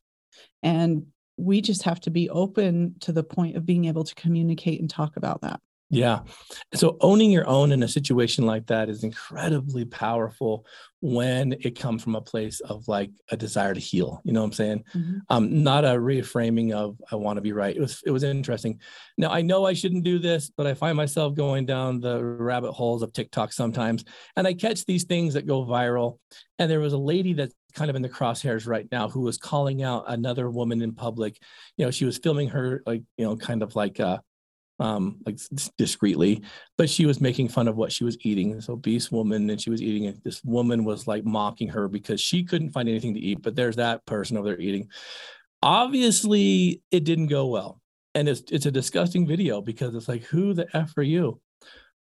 [0.63, 1.07] And
[1.39, 4.91] we just have to be open to the point of being able to communicate and
[4.91, 5.61] talk about that.
[5.91, 6.21] Yeah.
[6.75, 10.67] So owning your own in a situation like that is incredibly powerful
[11.01, 14.21] when it comes from a place of like a desire to heal.
[14.23, 14.85] You know what I'm saying?
[14.95, 15.19] Mm-hmm.
[15.31, 17.75] Um, not a reframing of I want to be right.
[17.75, 18.81] It was it was interesting.
[19.17, 22.73] Now I know I shouldn't do this, but I find myself going down the rabbit
[22.73, 24.05] holes of TikTok sometimes,
[24.37, 26.19] and I catch these things that go viral.
[26.59, 29.39] And there was a lady that's kind of in the crosshairs right now who was
[29.39, 31.39] calling out another woman in public.
[31.77, 34.19] You know, she was filming her like, you know, kind of like uh
[34.81, 35.39] um like
[35.77, 36.43] discreetly,
[36.77, 38.53] but she was making fun of what she was eating.
[38.53, 40.23] This obese woman and she was eating it.
[40.23, 43.77] This woman was like mocking her because she couldn't find anything to eat, but there's
[43.77, 44.89] that person over there eating.
[45.63, 47.81] Obviously, it didn't go well.
[48.15, 51.41] And it's it's a disgusting video because it's like, who the F are you?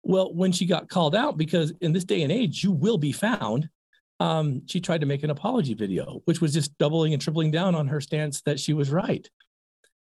[0.03, 3.13] Well, when she got called out, because in this day and age, you will be
[3.13, 3.69] found
[4.23, 7.75] um, she tried to make an apology video, which was just doubling and tripling down
[7.75, 9.29] on her stance that she was right.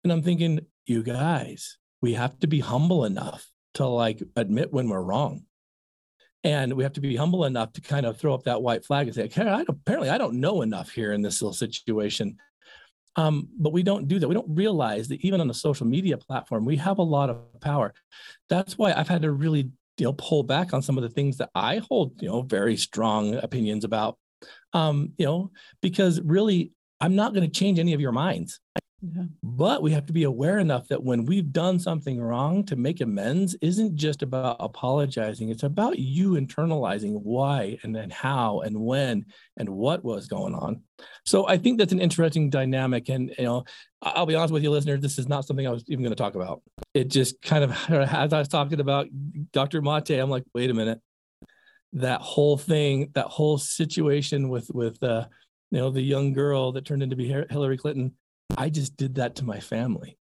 [0.02, 4.88] And I'm thinking, you guys, we have to be humble enough to like admit when
[4.88, 5.42] we're wrong.
[6.44, 9.06] And we have to be humble enough to kind of throw up that white flag
[9.06, 12.38] and say, okay, I apparently I don't know enough here in this little situation.
[13.16, 14.28] Um, but we don't do that.
[14.28, 17.60] We don't realize that even on a social media platform, we have a lot of
[17.60, 17.92] power.
[18.48, 21.38] That's why I've had to really you know pull back on some of the things
[21.38, 24.18] that I hold you know very strong opinions about.
[24.72, 28.60] Um you know because really I'm not going to change any of your minds
[29.02, 29.24] yeah.
[29.42, 33.02] But we have to be aware enough that when we've done something wrong to make
[33.02, 35.50] amends isn't just about apologizing.
[35.50, 39.26] It's about you internalizing why and then how and when
[39.58, 40.82] and what was going on.
[41.26, 43.10] So I think that's an interesting dynamic.
[43.10, 43.64] And, you know,
[44.00, 46.22] I'll be honest with you, listeners, this is not something I was even going to
[46.22, 46.62] talk about.
[46.94, 49.08] It just kind of, as I was talking about
[49.52, 49.82] Dr.
[49.82, 51.00] Mate, I'm like, wait a minute.
[51.92, 55.26] That whole thing, that whole situation with, with, uh,
[55.70, 58.14] you know, the young girl that turned into be Hillary Clinton
[58.56, 60.18] I just did that to my family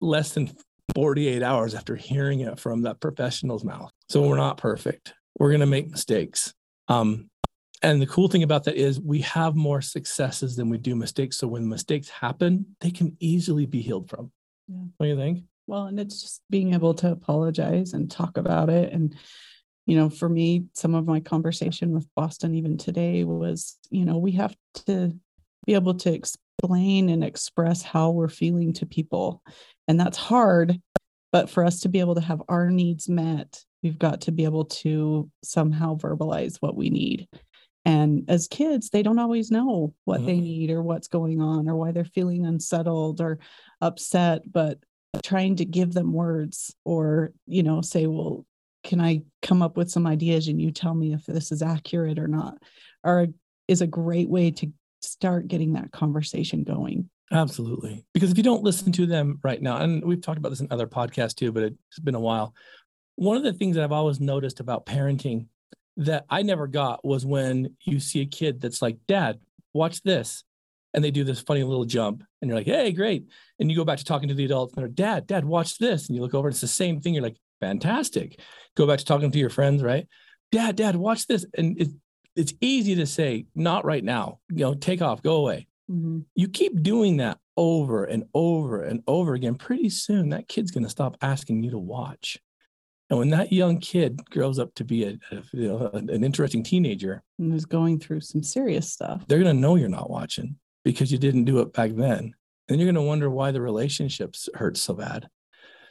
[0.00, 0.50] less than
[0.94, 3.92] 48 hours after hearing it from that professional's mouth.
[4.08, 5.14] So we're not perfect.
[5.38, 6.54] We're going to make mistakes.
[6.88, 7.28] Um,
[7.82, 11.36] and the cool thing about that is we have more successes than we do mistakes.
[11.36, 14.32] So when mistakes happen, they can easily be healed from.
[14.68, 14.84] Yeah.
[14.96, 15.44] What do you think?
[15.66, 18.92] Well, and it's just being able to apologize and talk about it.
[18.92, 19.14] And,
[19.84, 24.18] you know, for me, some of my conversation with Boston even today was, you know,
[24.18, 24.56] we have
[24.86, 25.14] to
[25.66, 29.42] be able to explain and express how we're feeling to people.
[29.88, 30.80] And that's hard.
[31.32, 34.44] But for us to be able to have our needs met, we've got to be
[34.44, 37.28] able to somehow verbalize what we need.
[37.84, 40.26] And as kids, they don't always know what mm-hmm.
[40.26, 43.38] they need or what's going on or why they're feeling unsettled or
[43.80, 44.78] upset, but
[45.22, 48.44] trying to give them words or, you know, say, well,
[48.82, 52.18] can I come up with some ideas and you tell me if this is accurate
[52.18, 52.58] or not?
[53.04, 53.28] Or
[53.68, 54.72] is a great way to
[55.06, 57.10] start getting that conversation going.
[57.32, 58.04] Absolutely.
[58.14, 60.68] Because if you don't listen to them right now, and we've talked about this in
[60.70, 62.54] other podcasts too, but it's been a while.
[63.16, 65.46] One of the things that I've always noticed about parenting
[65.96, 69.40] that I never got was when you see a kid that's like, Dad,
[69.72, 70.44] watch this.
[70.94, 73.26] And they do this funny little jump, and you're like, hey, great.
[73.58, 76.06] And you go back to talking to the adults, and they're, Dad, Dad, watch this.
[76.06, 77.12] And you look over, and it's the same thing.
[77.12, 78.40] You're like, fantastic.
[78.76, 80.06] Go back to talking to your friends, right?
[80.52, 81.44] Dad, Dad, watch this.
[81.54, 81.88] And it,
[82.36, 84.40] it's easy to say, not right now.
[84.50, 85.66] You know, take off, go away.
[85.90, 86.20] Mm-hmm.
[86.34, 89.54] You keep doing that over and over and over again.
[89.54, 92.38] Pretty soon, that kid's going to stop asking you to watch.
[93.08, 96.62] And when that young kid grows up to be a, a you know an interesting
[96.62, 100.56] teenager and is going through some serious stuff, they're going to know you're not watching
[100.84, 102.34] because you didn't do it back then.
[102.68, 105.28] And you're going to wonder why the relationships hurt so bad.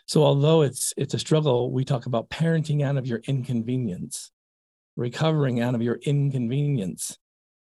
[0.07, 4.31] So although it's it's a struggle, we talk about parenting out of your inconvenience,
[4.95, 7.17] recovering out of your inconvenience,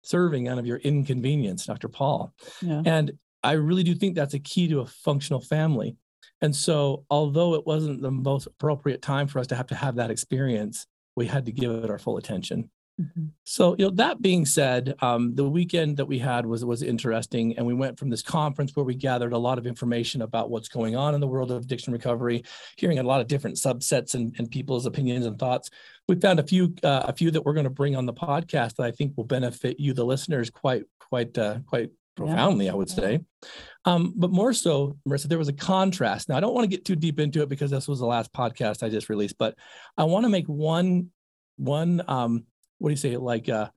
[0.03, 1.89] serving out of your inconvenience, Dr.
[1.89, 2.33] Paul.
[2.61, 2.81] Yeah.
[2.85, 3.11] And
[3.43, 5.97] I really do think that's a key to a functional family
[6.41, 9.95] and so, although it wasn't the most appropriate time for us to have to have
[9.95, 10.85] that experience,
[11.15, 12.69] we had to give it our full attention.
[12.99, 13.25] Mm-hmm.
[13.43, 17.55] So, you know, that being said, um, the weekend that we had was was interesting,
[17.57, 20.67] and we went from this conference where we gathered a lot of information about what's
[20.67, 22.43] going on in the world of addiction recovery,
[22.75, 25.69] hearing a lot of different subsets and, and people's opinions and thoughts.
[26.07, 28.77] We found a few uh, a few that we're going to bring on the podcast
[28.77, 32.71] that I think will benefit you, the listeners, quite quite uh, quite profoundly, yeah.
[32.71, 33.19] I would say.
[33.85, 36.27] Um, but more so, Marissa, there was a contrast.
[36.27, 38.33] Now, I don't want to get too deep into it because this was the last
[38.33, 39.55] podcast I just released, but
[39.97, 41.11] I want to make one,
[41.57, 42.45] one, um,
[42.79, 43.69] what do you say, like uh,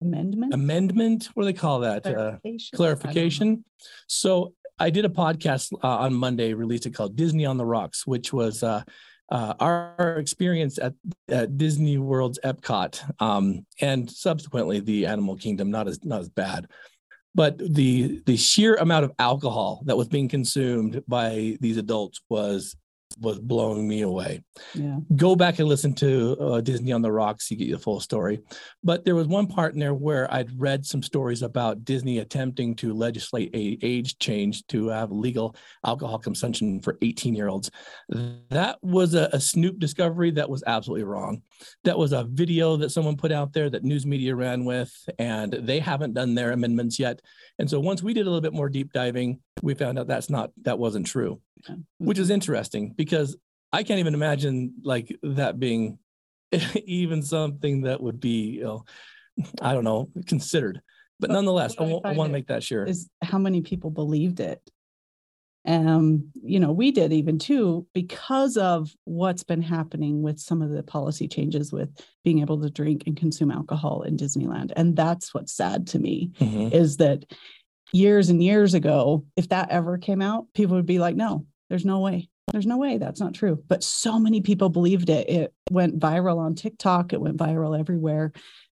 [0.00, 0.54] amendment?
[0.54, 1.28] Amendment.
[1.34, 2.02] What do they call that?
[2.04, 2.70] Clarification.
[2.72, 3.64] Uh, clarification.
[4.06, 8.06] So I did a podcast uh, on Monday, released it called Disney on the Rocks,
[8.06, 8.82] which was uh,
[9.30, 10.94] uh, our experience at,
[11.28, 16.66] at, Disney World's Epcot, um, and subsequently the Animal Kingdom, not as not as bad
[17.34, 22.76] but the the sheer amount of alcohol that was being consumed by these adults was
[23.18, 24.42] was blowing me away.
[24.74, 24.98] Yeah.
[25.16, 27.50] Go back and listen to uh, Disney on the Rocks.
[27.50, 28.40] You get the full story.
[28.84, 32.74] But there was one part in there where I'd read some stories about Disney attempting
[32.76, 37.70] to legislate a age change to have legal alcohol consumption for 18 year olds.
[38.50, 41.42] That was a, a Snopes discovery that was absolutely wrong.
[41.84, 45.52] That was a video that someone put out there that news media ran with, and
[45.52, 47.20] they haven't done their amendments yet.
[47.58, 50.30] And so once we did a little bit more deep diving, we found out that's
[50.30, 51.40] not that wasn't true
[51.98, 53.36] which is interesting because
[53.72, 55.98] I can't even imagine like that being
[56.84, 58.84] even something that would be, you know,
[59.60, 60.80] I don't know, considered.
[61.18, 62.84] But, nonetheless, I, I want to make that sure.
[62.84, 64.58] Is how many people believed it.
[65.66, 70.70] Um, you know, we did even too, because of what's been happening with some of
[70.70, 71.90] the policy changes with
[72.24, 74.72] being able to drink and consume alcohol in Disneyland.
[74.76, 76.74] And that's what's sad to me mm-hmm.
[76.74, 77.24] is that
[77.92, 81.84] years and years ago, if that ever came out, people would be like, no, there's
[81.84, 82.28] no way.
[82.52, 83.62] There's no way that's not true.
[83.68, 85.28] But so many people believed it.
[85.28, 88.32] It went viral on TikTok, it went viral everywhere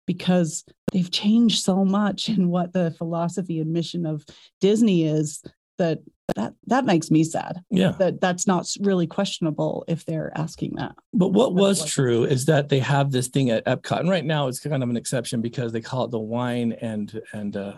[0.08, 4.24] because they've changed so much in what the philosophy and mission of
[4.62, 5.44] Disney is
[5.78, 6.00] that
[6.36, 7.62] that that makes me sad.
[7.70, 7.92] Yeah.
[8.00, 10.96] That that's not really questionable if they're asking that.
[11.14, 14.00] But what was like true is that they have this thing at Epcot.
[14.00, 17.22] And right now it's kind of an exception because they call it the wine and
[17.34, 17.74] and uh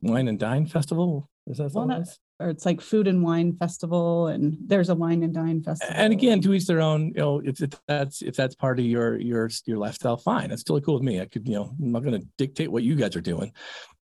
[0.00, 1.28] wine and dine festival.
[1.46, 2.04] Is that well,
[2.38, 6.12] or it's like food and wine festival and there's a wine and dine festival and
[6.12, 9.18] again to each their own you know if, if that's if that's part of your
[9.18, 12.02] your your lifestyle fine that's totally cool with me i could you know i'm not
[12.02, 13.52] going to dictate what you guys are doing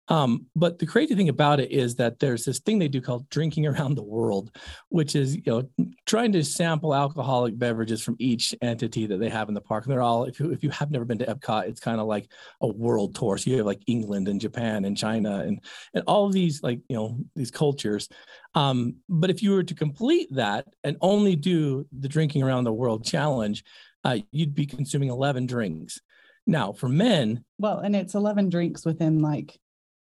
[0.09, 3.29] um, but the crazy thing about it is that there's this thing they do called
[3.31, 4.51] drinking around the world,
[4.89, 5.69] which is you know
[6.07, 9.85] trying to sample alcoholic beverages from each entity that they have in the park.
[9.85, 12.07] And they're all if you if you have never been to Epcot, it's kind of
[12.07, 13.39] like a world tour.
[13.39, 15.61] So you have like England and Japan and China and
[15.95, 18.09] and all these like you know these cultures.
[18.55, 22.73] Um, but if you were to complete that and only do the drinking around the
[22.73, 23.65] world challenge,
[24.05, 26.01] uh, you'd be consuming 11 drinks.
[26.47, 29.59] Now for men, well, and it's 11 drinks within like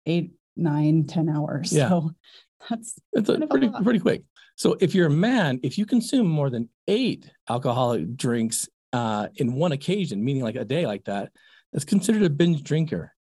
[0.06, 1.72] eight, nine, ten hours.
[1.72, 1.88] Yeah.
[1.88, 2.10] So
[2.70, 4.22] that's it's a pretty a pretty quick.
[4.56, 9.54] So if you're a man, if you consume more than eight alcoholic drinks uh, in
[9.54, 11.32] one occasion, meaning like a day like that,
[11.72, 13.12] that's considered a binge drinker.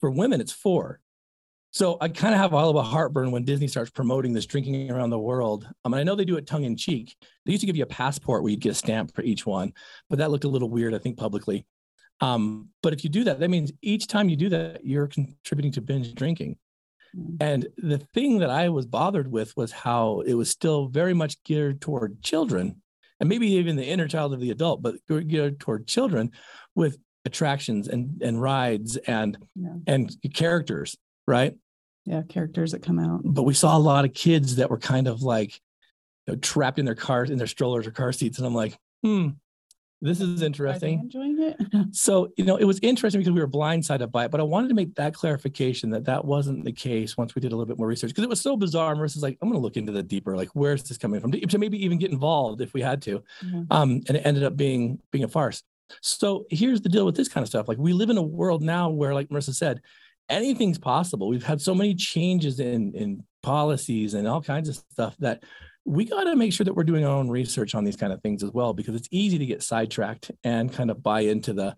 [0.00, 1.00] For women, it's four.
[1.72, 4.90] So I kind of have all of a heartburn when Disney starts promoting this drinking
[4.90, 5.68] around the world.
[5.84, 7.16] I mean, I know they do it tongue in cheek.
[7.44, 9.72] They used to give you a passport where you'd get a stamp for each one,
[10.08, 11.66] but that looked a little weird, I think, publicly.
[12.20, 15.72] Um, but if you do that, that means each time you do that, you're contributing
[15.72, 16.56] to binge drinking.
[17.16, 17.36] Mm-hmm.
[17.40, 21.42] And the thing that I was bothered with was how it was still very much
[21.44, 22.82] geared toward children
[23.18, 26.30] and maybe even the inner child of the adult, but geared toward children
[26.74, 29.74] with attractions and and rides and Yeah.
[29.86, 30.96] and characters,
[31.26, 31.54] right?
[32.06, 33.20] Yeah, characters that come out.
[33.24, 35.60] But we saw a lot of kids that were kind of like
[36.26, 38.78] you know, trapped in their cars, in their strollers or car seats, and I'm like,
[39.02, 39.30] hmm,
[40.02, 41.00] this is interesting.
[41.00, 41.56] enjoying it?
[41.92, 44.68] So, you know, it was interesting because we were blindsided by it, but I wanted
[44.68, 47.78] to make that clarification that that wasn't the case once we did a little bit
[47.78, 48.94] more research because it was so bizarre.
[48.94, 51.32] Marissa's like, I'm going to look into the deeper, like, where's this coming from?
[51.32, 53.22] To maybe even get involved if we had to.
[53.42, 53.62] Yeah.
[53.70, 55.62] Um, and it ended up being being a farce.
[56.00, 57.68] So here's the deal with this kind of stuff.
[57.68, 59.80] Like we live in a world now where, like Marissa said,
[60.28, 61.28] anything's possible.
[61.28, 65.42] We've had so many changes in in policies and all kinds of stuff that
[65.90, 68.22] we got to make sure that we're doing our own research on these kind of
[68.22, 71.74] things as well, because it's easy to get sidetracked and kind of buy into the,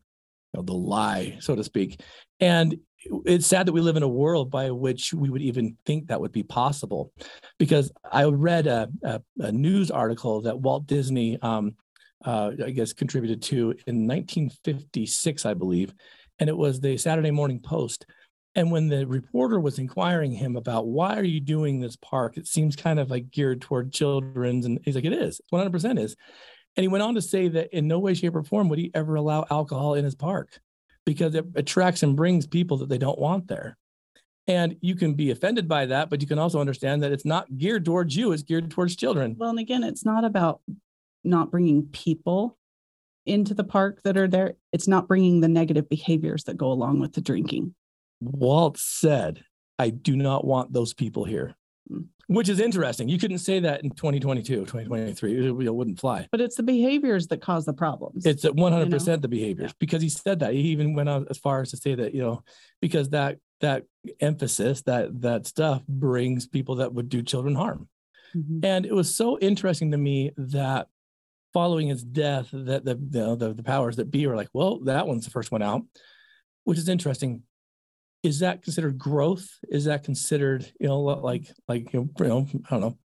[0.53, 1.99] you know, the lie, so to speak.
[2.39, 2.77] And
[3.25, 6.21] it's sad that we live in a world by which we would even think that
[6.21, 7.11] would be possible,
[7.59, 11.75] because I read a, a, a news article that Walt Disney, um,
[12.23, 15.95] uh, I guess, contributed to in 1956, I believe,
[16.39, 18.05] and it was the Saturday Morning Post.
[18.55, 22.47] And when the reporter was inquiring him about why are you doing this park, it
[22.47, 26.17] seems kind of like geared toward children's, and he's like, it is, 100% is.
[26.77, 28.91] And he went on to say that in no way, shape, or form would he
[28.95, 30.61] ever allow alcohol in his park
[31.05, 33.77] because it attracts and brings people that they don't want there.
[34.47, 37.57] And you can be offended by that, but you can also understand that it's not
[37.57, 39.37] geared towards you, it's geared towards children.
[39.39, 40.61] Well, and again, it's not about
[41.25, 42.59] not bringing people
[43.25, 44.55] into the park that are there.
[44.73, 47.75] It's not bringing the negative behaviors that go along with the drinking.
[48.23, 49.45] Walt said,
[49.79, 51.55] I do not want those people here,
[51.91, 52.07] Mm.
[52.29, 53.09] which is interesting.
[53.09, 55.49] You couldn't say that in 2022, 2023.
[55.49, 56.29] It, wouldn't fly.
[56.31, 58.25] But it's the behaviors that cause the problems.
[58.25, 60.53] It's at 100% the behaviors because he said that.
[60.55, 62.43] He even went out as far as to say that, you know,
[62.81, 63.85] because that that
[64.21, 67.89] emphasis, that that stuff brings people that would do children harm.
[68.35, 68.65] Mhm.
[68.65, 70.89] And it was so interesting to me that
[71.53, 74.79] following his death, that the you know, the, the powers that be were like, well,
[74.81, 75.83] that one's the first one out,
[76.65, 77.43] which is interesting.
[78.23, 79.49] Is that considered growth?
[79.69, 82.99] Is that considered, you know, like like you know, you know I don't know,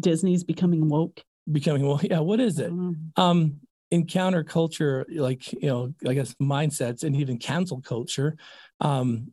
[0.00, 1.22] Disney's becoming woke.
[1.50, 2.72] becoming well, yeah, what is it?
[3.16, 3.60] um
[3.90, 8.38] in counterculture like you know i guess mindsets and even cancel culture
[8.80, 9.30] um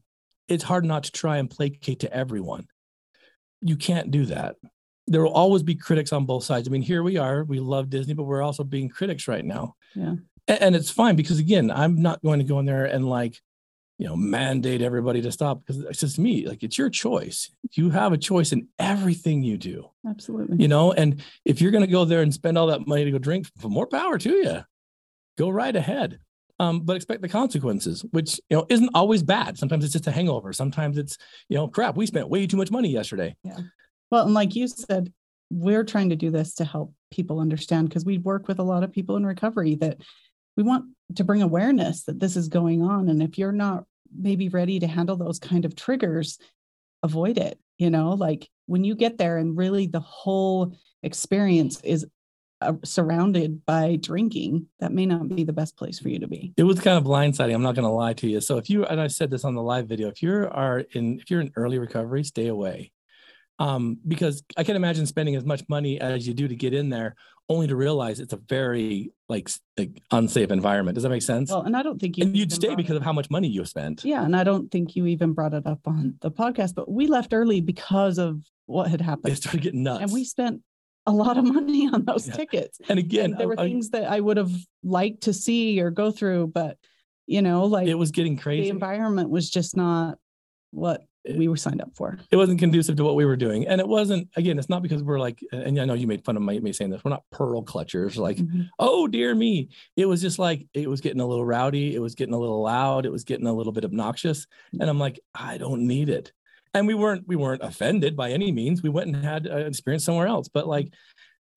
[0.50, 2.68] it's hard not to try and placate to everyone
[3.62, 4.58] you can't do that
[5.08, 7.90] there will always be critics on both sides i mean here we are we love
[7.90, 10.16] disney but we're also being critics right now Yeah.
[10.50, 13.40] A- and, it's fine because again i'm not going to go in there and like
[14.00, 17.52] you know mandate everybody to stop because it's just me like it's your choice.
[17.74, 19.90] You have a choice in everything you do.
[20.08, 20.58] Absolutely.
[20.58, 23.12] you know and if you're going to go there and spend all that money to
[23.12, 24.64] go drink for more power to you
[25.38, 26.20] go right ahead.
[26.62, 29.58] Um, but expect the consequences which you know isn't always bad.
[29.58, 30.52] Sometimes it's just a hangover.
[30.54, 31.18] Sometimes it's
[31.50, 33.36] you know crap we spent way too much money yesterday.
[33.44, 33.60] Yeah.
[34.12, 35.14] Well, and like you said,
[35.52, 38.84] we're trying to do this to help people understand because we work with a lot
[38.84, 40.02] of people in recovery that
[40.60, 40.84] we want
[41.16, 43.08] to bring awareness that this is going on.
[43.08, 46.38] And if you're not maybe ready to handle those kind of triggers,
[47.02, 47.58] avoid it.
[47.78, 52.06] You know, like when you get there and really the whole experience is
[52.60, 56.54] uh, surrounded by drinking, that may not be the best place for you to be.
[56.58, 58.84] it was kind of blindsiding i'm not going to lie to you so if you
[58.84, 61.54] and i said this on the live video if you are in if you're in
[61.56, 62.92] early recovery stay away
[63.60, 66.90] um, because i can't imagine spending as much money as you do to get in
[66.90, 67.16] there
[67.50, 71.64] only to realize it's a very like, like unsafe environment does that make sense Well,
[71.64, 74.06] and I don't think you and you'd stay because of how much money you spent.
[74.06, 77.08] Yeah, and I don't think you even brought it up on the podcast, but we
[77.08, 79.32] left early because of what had happened.
[79.32, 80.04] They started getting nuts.
[80.04, 80.62] And we spent
[81.08, 82.34] a lot of money on those Yeah.
[82.36, 82.80] tickets.
[82.88, 84.52] and again, And there were I- things that I would have
[84.84, 86.78] liked to see or go through, but
[87.26, 88.64] you know, like it was getting crazy.
[88.64, 90.18] the environment was just not
[90.72, 91.08] what It-
[91.38, 92.18] we were signed up for.
[92.32, 94.28] It wasn't conducive to what we were doing, and it wasn't.
[94.36, 96.74] Again, it's not because we're like, and I know you made fun of my, me
[96.74, 97.04] saying this.
[97.04, 98.18] We're not pearl clutchers.
[98.18, 98.70] Like, Mhm.
[98.80, 101.96] oh dear me, it was just like it was getting a little rowdy.
[101.96, 103.06] It was getting a little loud.
[103.06, 104.48] It was getting a little bit obnoxious,
[104.80, 106.32] and I'm like, I don't need it.
[106.74, 108.84] And we weren't we weren't offended by any means.
[108.84, 110.94] We went and had an experience somewhere else, but like.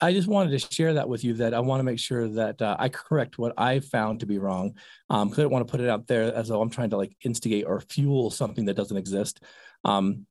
[0.02, 2.60] I just wanted to share that with you that I want to make sure that
[2.60, 4.76] uh, I correct what I found to be wrong.
[5.08, 6.96] Um, 'cause I don't want to put it out there as though I'm trying to
[6.96, 9.40] like instigate or fuel something that doesn't exist.
[9.84, 10.26] Um,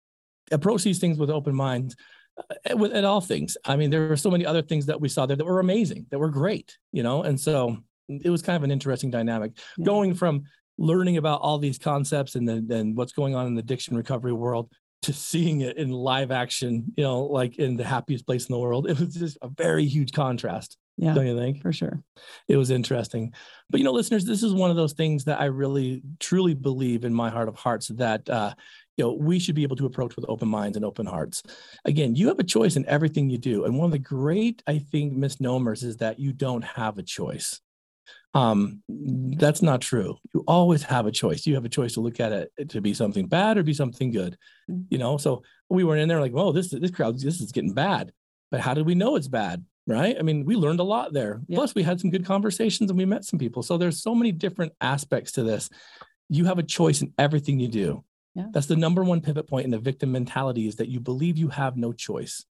[0.51, 1.95] approach these things with open minds
[2.69, 3.55] uh, with at all things.
[3.65, 6.07] I mean, there were so many other things that we saw there that were amazing,
[6.11, 7.77] that were great, you know, and so
[8.09, 9.85] it was kind of an interesting dynamic Yeah.
[9.85, 10.43] going from
[10.77, 14.33] learning about all these concepts and then, then what's going on in the addiction recovery
[14.33, 14.69] world
[15.03, 18.59] to seeing it in live action, you know, like in the happiest place in the
[18.59, 18.87] world.
[18.89, 21.61] It was just a very huge contrast, Yeah, don't you think?
[21.61, 22.03] for sure.
[22.47, 23.33] it was interesting.
[23.69, 27.03] But you know, listeners, this is one of those things that I really truly believe
[27.03, 28.53] in my heart of hearts that uh,
[28.97, 31.41] you know we should be able to approach with open minds and open hearts.
[31.85, 34.77] Again, you have a choice in everything you do, and one of the great I
[34.77, 37.59] think misnomers is that you don't have a choice.
[38.33, 40.15] Um, that's not true.
[40.33, 41.45] You always have a choice.
[41.45, 44.11] You have a choice to look at it to be something bad or be something
[44.11, 44.37] good.
[44.69, 44.85] Mhm.
[44.89, 47.73] You know, so we were in there like, "Whoa, this this crowd, this is getting
[47.73, 48.13] bad."
[48.49, 49.65] But how did we know it's bad?
[49.87, 50.15] Right?
[50.17, 51.41] I mean, we learned a lot there.
[51.47, 51.57] Yeah.
[51.57, 53.63] Plus, we had some good conversations and we met some people.
[53.63, 55.69] So there's so many different aspects to this.
[56.29, 58.03] You have a choice in everything you do.
[58.35, 58.45] Yeah.
[58.51, 61.49] That's the number one pivot point in the victim mentality is that you believe you
[61.49, 62.45] have no choice.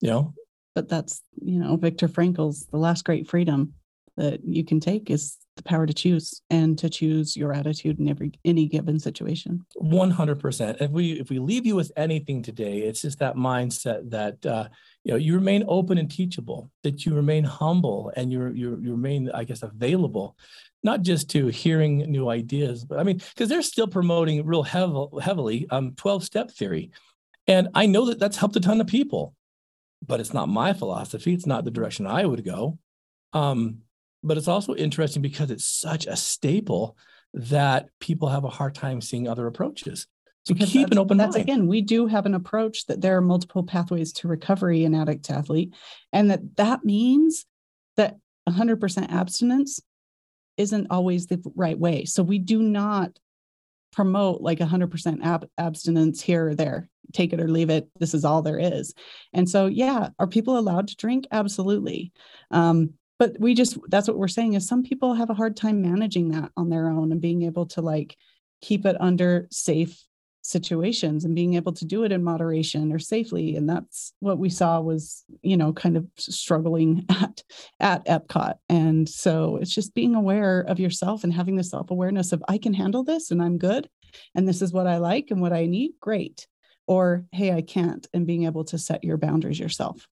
[0.00, 0.34] You know,
[0.74, 3.74] But that's, you know, Viktor Frankl's the last great freedom
[4.16, 8.08] that you can take is the power to choose and to choose your attitude in
[8.08, 9.64] every any given situation.
[9.76, 10.78] One hundred percent.
[10.80, 14.68] If we if we leave you with anything today, it's just that mindset that uh,
[15.04, 18.92] you know you remain open and teachable, that you remain humble, and you you you
[18.92, 20.36] remain, I guess, available,
[20.82, 25.04] not just to hearing new ideas, but I mean, because they're still promoting real heavy,
[25.20, 26.92] heavily um, twelve step theory,
[27.46, 29.34] and I know that that's helped a ton of people,
[30.06, 31.34] but it's not my philosophy.
[31.34, 32.78] It's not the direction I would go.
[33.34, 33.82] Um,
[34.22, 36.96] but it's also interesting because it's such a staple
[37.34, 40.06] that people have a hard time seeing other approaches.
[40.44, 41.48] So Because keep an open that's mind.
[41.48, 45.30] again, we do have an approach that there are multiple pathways to recovery in addict
[45.30, 45.72] athlete,
[46.12, 47.46] and that that means
[47.96, 48.16] that
[48.48, 49.80] 100% abstinence
[50.56, 52.04] isn't always the right way.
[52.04, 53.18] So we do not
[53.92, 56.88] promote like 100% ab- abstinence here or there.
[57.12, 57.88] Take it or leave it.
[58.00, 58.94] This is all there is.
[59.32, 61.26] And so, yeah, are people allowed to drink?
[61.30, 62.10] Absolutely.
[62.50, 65.82] Um, but we just that's what we're saying is some people have a hard time
[65.82, 68.16] managing that on their own and being able to like
[68.60, 70.04] keep it under safe
[70.42, 73.56] situations and being able to do it in moderation or safely.
[73.56, 77.42] And that's what we saw was you know kind of struggling at
[77.80, 78.54] at epcot.
[78.68, 82.74] And so it's just being aware of yourself and having the self-awareness of i can
[82.74, 83.88] handle this and i'm good
[84.34, 86.46] and this is what i like and what i need great.
[86.88, 90.08] Or hey i can't and being able to set your boundaries yourself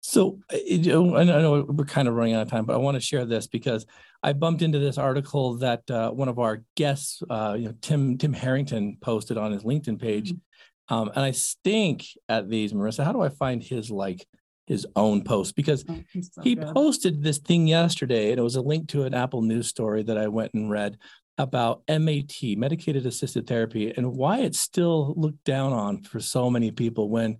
[0.00, 2.78] So, uh, you know, I know we're kind of running out of time, but I
[2.78, 3.84] want to share this because
[4.22, 8.16] I bumped into this article that uh, one of our guests, uh, you know, Tim
[8.18, 10.34] Tim Harrington, posted on his LinkedIn page,
[10.88, 12.72] um, and I stink at these.
[12.72, 14.26] Marissa, how do I find his like
[14.66, 15.56] his own post?
[15.56, 16.74] Because Oh, so he good.
[16.74, 20.18] posted this thing yesterday, and it was a link to an Apple News story that
[20.18, 20.96] I went and read
[21.38, 26.70] about MAT, medicated assisted therapy, and why it's still looked down on for so many
[26.70, 27.38] people when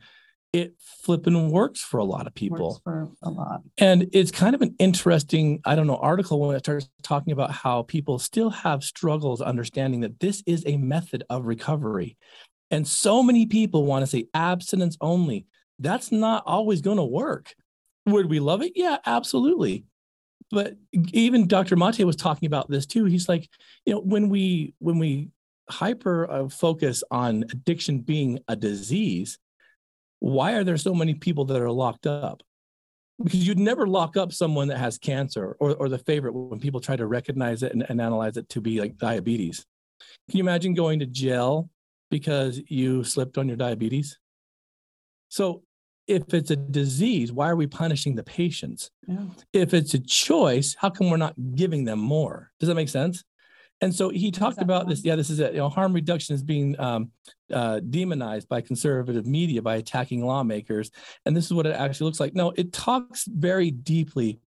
[0.52, 2.70] it flipping works for a lot of people.
[2.70, 6.56] Works for a lot And it's kind of an interesting, I don't know, article when
[6.56, 11.24] it starts talking about how people still have struggles understanding that this is a method
[11.28, 12.16] of recovery.
[12.70, 15.46] And so many people want to say abstinence only.
[15.78, 17.54] That's not always going to work.
[18.06, 18.72] Would we love it?
[18.74, 19.84] Yeah, absolutely.
[20.50, 20.76] But
[21.12, 21.76] even Dr.
[21.76, 23.04] Mate was talking about this too.
[23.04, 23.48] He's like,
[23.84, 25.28] you know, when we when we
[25.68, 29.38] hyper uh, focus on addiction being a disease,
[30.20, 32.42] why are there so many people that are locked up?
[33.22, 36.80] Because you'd never lock up someone that has cancer or, or the favorite when people
[36.80, 39.64] try to recognize it and, and analyze it to be like diabetes.
[40.30, 41.68] Can you imagine going to jail
[42.10, 44.18] because you slipped on your diabetes?
[45.28, 45.62] So
[46.06, 48.90] if it's a disease, why are we punishing the patients?
[49.06, 52.50] yeah If it's a choice, how come we're not giving them more?
[52.60, 53.24] Does that make sense?
[53.80, 55.04] And so he talked about this.
[55.04, 55.52] Yeah, this is it.
[55.52, 57.10] You know, harm reduction is being um,
[57.52, 60.90] uh, demonized by conservative media by attacking lawmakers,
[61.24, 62.34] and this is what it actually looks like.
[62.34, 64.40] No, it talks very deeply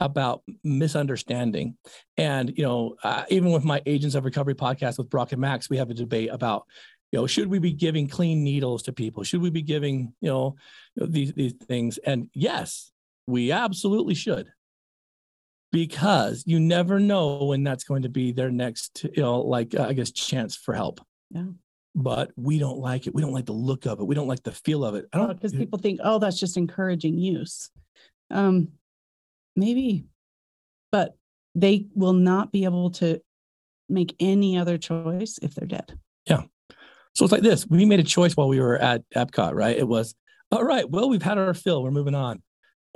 [0.00, 1.76] about misunderstanding,
[2.16, 5.68] and you know, uh, even with my Agents of Recovery podcast with Brock and Max,
[5.68, 6.64] we have a debate about,
[7.12, 9.22] you know, should we be giving clean needles to people?
[9.22, 10.56] Should we be giving, you know,
[10.96, 11.98] these these things?
[11.98, 12.90] And yes,
[13.26, 14.48] we absolutely should
[15.70, 19.86] because you never know when that's going to be their next, you know, like uh,
[19.88, 21.00] I guess chance for help.
[21.30, 21.44] Yeah.
[21.94, 23.14] But we don't like it.
[23.14, 24.04] We don't like the look of it.
[24.04, 25.06] We don't like the feel of it.
[25.12, 27.70] I don't because people think, oh, that's just encouraging use.
[28.30, 28.68] Um,
[29.56, 30.04] maybe,
[30.92, 31.16] but
[31.54, 33.20] they will not be able to
[33.88, 35.98] make any other choice if they're dead.
[36.26, 36.42] Yeah.
[37.14, 37.66] So it's like this.
[37.66, 39.76] We made a choice while we were at Epcot, right?
[39.76, 40.14] It was,
[40.52, 41.82] all right, well, we've had our fill.
[41.82, 42.42] We're moving on.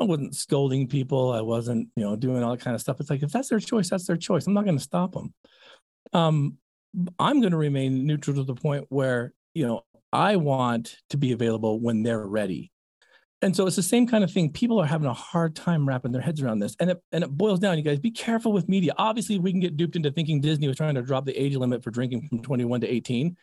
[0.02, 1.32] I wasn't scolding people.
[1.32, 3.00] I wasn't, you know, doing all that kind of stuff.
[3.00, 4.46] It's like, if that's their choice, that's their choice.
[4.46, 5.34] I'm not going to stop them.
[6.12, 6.58] Um,
[7.18, 11.32] I'm going to remain neutral to the point where, you know, I want to be
[11.32, 12.70] available when they're ready.
[13.40, 14.52] And so it's the same kind of thing.
[14.52, 16.76] People are having a hard time wrapping their heads around this.
[16.78, 18.92] And it, and it boils down, you guys, be careful with media.
[18.98, 21.82] Obviously, we can get duped into thinking Disney was trying to drop the age limit
[21.82, 23.36] for drinking from 21 to 18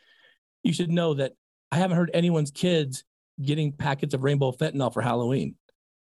[0.63, 1.33] you should know that
[1.71, 3.03] I haven't heard anyone's kids
[3.41, 5.55] getting packets of rainbow fentanyl for Halloween,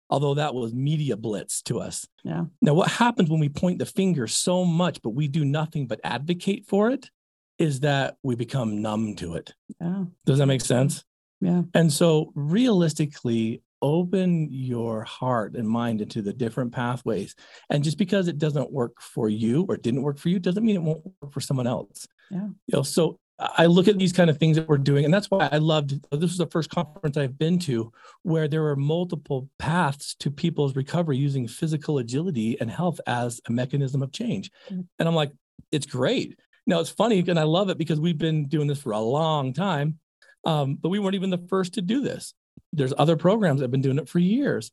[0.09, 2.07] although that was media blitz to us.
[2.23, 2.45] Yeah.
[2.61, 5.99] Now, what happens when we point the finger so much, but we do nothing but
[6.03, 7.09] advocate for it,
[7.57, 9.53] is that we become numb to it.
[9.79, 10.05] Yeah.
[10.25, 11.03] Does that make sense?
[11.41, 11.63] Yeah.
[11.73, 17.35] And so, realistically, open your heart and mind into the different pathways.
[17.69, 20.75] And just because it doesn't work for you or didn't work for you doesn't mean
[20.75, 22.07] it won't work for someone else.
[22.29, 22.47] Yeah.
[22.47, 25.31] You know, so I look at these kind of things that we're doing, and that's
[25.31, 27.91] why I loved this was the first conference I've been to
[28.23, 33.51] where there were multiple paths to people's recovery using physical agility and health as a
[33.51, 34.51] mechanism of change.
[34.69, 34.81] Mm-hmm.
[34.99, 35.31] And I'm like,
[35.71, 36.37] it's great.
[36.67, 39.53] Now it's funny, and I love it because we've been doing this for a long
[39.53, 39.99] time,
[40.45, 42.33] um, but we weren't even the first to do this.
[42.73, 44.69] There's other programs that have been doing it for years.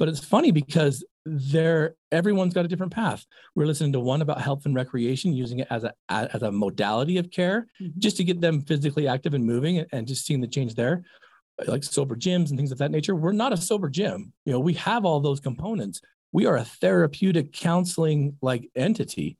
[0.00, 3.26] But it's funny because there everyone's got a different path.
[3.54, 7.18] We're listening to one about health and recreation, using it as a as a modality
[7.18, 8.00] of care, mm-hmm.
[8.00, 11.02] just to get them physically active and moving, and just seeing the change there,
[11.66, 13.14] like sober gyms and things of that nature.
[13.14, 14.32] We're not a sober gym.
[14.46, 16.00] You know, we have all those components.
[16.32, 19.36] We are a therapeutic counseling like entity.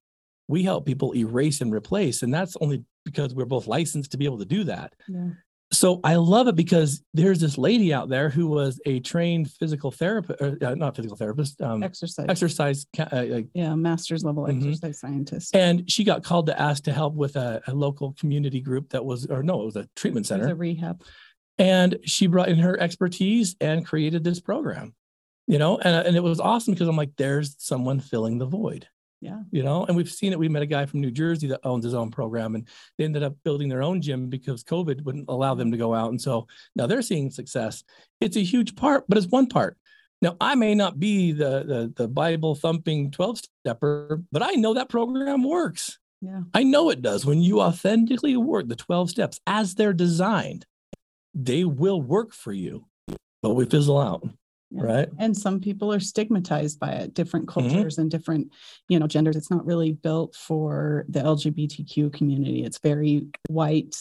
[0.46, 4.26] We help people erase and replace, and that's only because we're both licensed to be
[4.26, 4.92] able to do that.
[5.08, 5.30] Yeah
[5.72, 9.92] so I love it because there's this lady out there who was a trained physical
[9.92, 14.58] therapist, uh, not physical therapist, um, exercise, exercise, uh, yeah, master's level mm-hmm.
[14.58, 15.54] exercise scientist.
[15.54, 19.04] And she got called to ask to help with a, a, local community group that
[19.04, 21.02] was, or no, it was a treatment center, a rehab.
[21.56, 24.94] And she brought in her expertise and created this program,
[25.46, 28.88] you know, and, and it was awesome because I'm like, there's someone filling the void.
[29.20, 29.40] Yeah.
[29.50, 30.38] You know, and we've seen it.
[30.38, 32.66] We met a guy from New Jersey that owns his own program and
[32.96, 36.10] they ended up building their own gym because COVID wouldn't allow them to go out.
[36.10, 37.84] And so now they're seeing success.
[38.20, 39.76] It's a huge part, but it's one part.
[40.22, 44.74] Now, I may not be the the, the Bible thumping 12 stepper, but I know
[44.74, 45.98] that program works.
[46.20, 46.42] Yeah.
[46.52, 47.24] I know it does.
[47.24, 50.66] When you authentically work the 12 steps as they're designed,
[51.34, 52.84] they will work for you,
[53.42, 54.28] but we fizzle out.
[54.70, 54.82] Yeah.
[54.82, 55.08] Right.
[55.18, 57.60] And some people are stigmatized by it, different mm-hmm.
[57.60, 58.02] cultures mm-hmm.
[58.02, 58.52] and different,
[58.88, 59.36] you know, genders.
[59.36, 62.64] It's not really built for the LGBTQ community.
[62.64, 63.96] It's very white,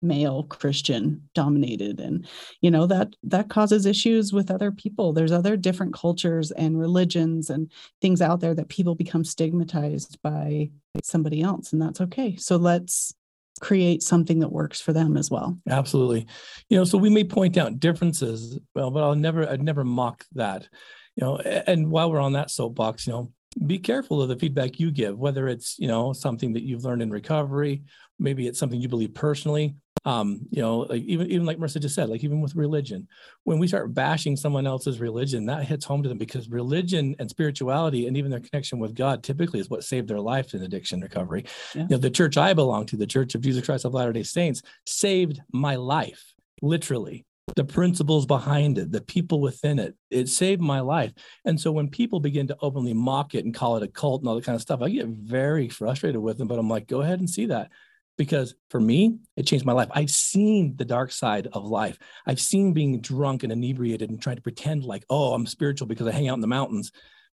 [0.00, 2.00] male Christian dominated.
[2.00, 2.26] And,
[2.62, 5.12] you know, that that causes issues with other people.
[5.12, 10.70] There's other different cultures and religions and things out there that people become stigmatized by
[11.02, 11.74] somebody else.
[11.74, 12.36] And that's okay.
[12.36, 13.14] So let's
[13.60, 15.56] create something that works for them as well.
[15.68, 16.26] Absolutely.
[16.68, 20.24] You know, so we may point out differences, well, but I'll never, I'd never mock
[20.34, 20.68] that.
[21.16, 23.32] You know, and while we're on that soapbox, you know,
[23.66, 27.00] be careful of the feedback you give, whether it's, you know, something that you've learned
[27.00, 27.84] in recovery,
[28.18, 29.76] maybe it's something you believe personally,
[30.06, 33.08] um, you know, like even even like Marissa just said, like even with religion,
[33.42, 37.28] when we start bashing someone else's religion, that hits home to them because religion and
[37.28, 41.00] spirituality and even their connection with God typically is what saved their life in addiction
[41.00, 41.44] recovery.
[41.74, 41.82] Yeah.
[41.82, 44.62] You know, the church I belong to, the Church of Jesus Christ of Latter-day Saints,
[44.86, 47.26] saved my life, literally.
[47.56, 51.12] The principles behind it, the people within it, it saved my life.
[51.44, 54.28] And so when people begin to openly mock it and call it a cult and
[54.28, 56.48] all that kind of stuff, I get very frustrated with them.
[56.48, 57.70] But I'm like, go ahead and see that
[58.16, 59.88] because for me, it changed my life.
[59.92, 61.98] I've seen the dark side of life.
[62.26, 66.06] I've seen being drunk and inebriated and trying to pretend like, oh, I'm spiritual because
[66.06, 66.92] I hang out in the mountains.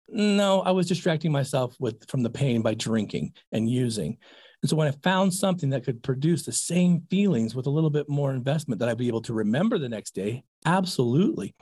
[0.09, 4.19] No, I was distracting myself with from the pain by drinking and using.
[4.63, 7.89] And so when I found something that could produce the same feelings with a little
[7.89, 11.55] bit more investment that I'd be able to remember the next day, absolutely.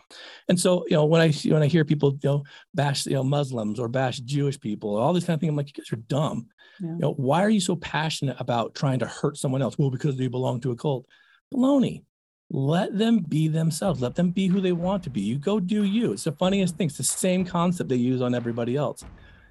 [0.48, 2.44] And so, you know, when I when I hear people, you know,
[2.74, 5.68] bash, you know, Muslims or bash Jewish people, all this kind of thing, I'm like,
[5.68, 6.48] you guys are dumb.
[6.80, 6.88] Yeah.
[6.88, 9.78] You know, why are you so passionate about trying to hurt someone else?
[9.78, 11.06] Well, because they belong to a cult.
[11.54, 12.02] Baloney.
[12.50, 14.00] Let them be themselves.
[14.00, 15.20] Let them be who they want to be.
[15.20, 16.12] You go do you.
[16.12, 16.86] It's the funniest thing.
[16.86, 19.04] It's the same concept they use on everybody else.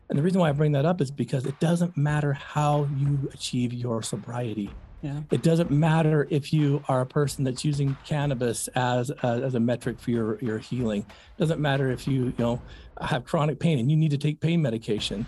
[0.09, 3.29] And the reason why I bring that up is because it doesn't matter how you
[3.33, 4.71] achieve your sobriety.
[5.01, 5.21] Yeah.
[5.31, 9.59] It doesn't matter if you are a person that's using cannabis as a, as a
[9.59, 11.01] metric for your, your healing.
[11.01, 12.61] It doesn't matter if you, you know,
[12.99, 15.25] have chronic pain and you need to take pain medication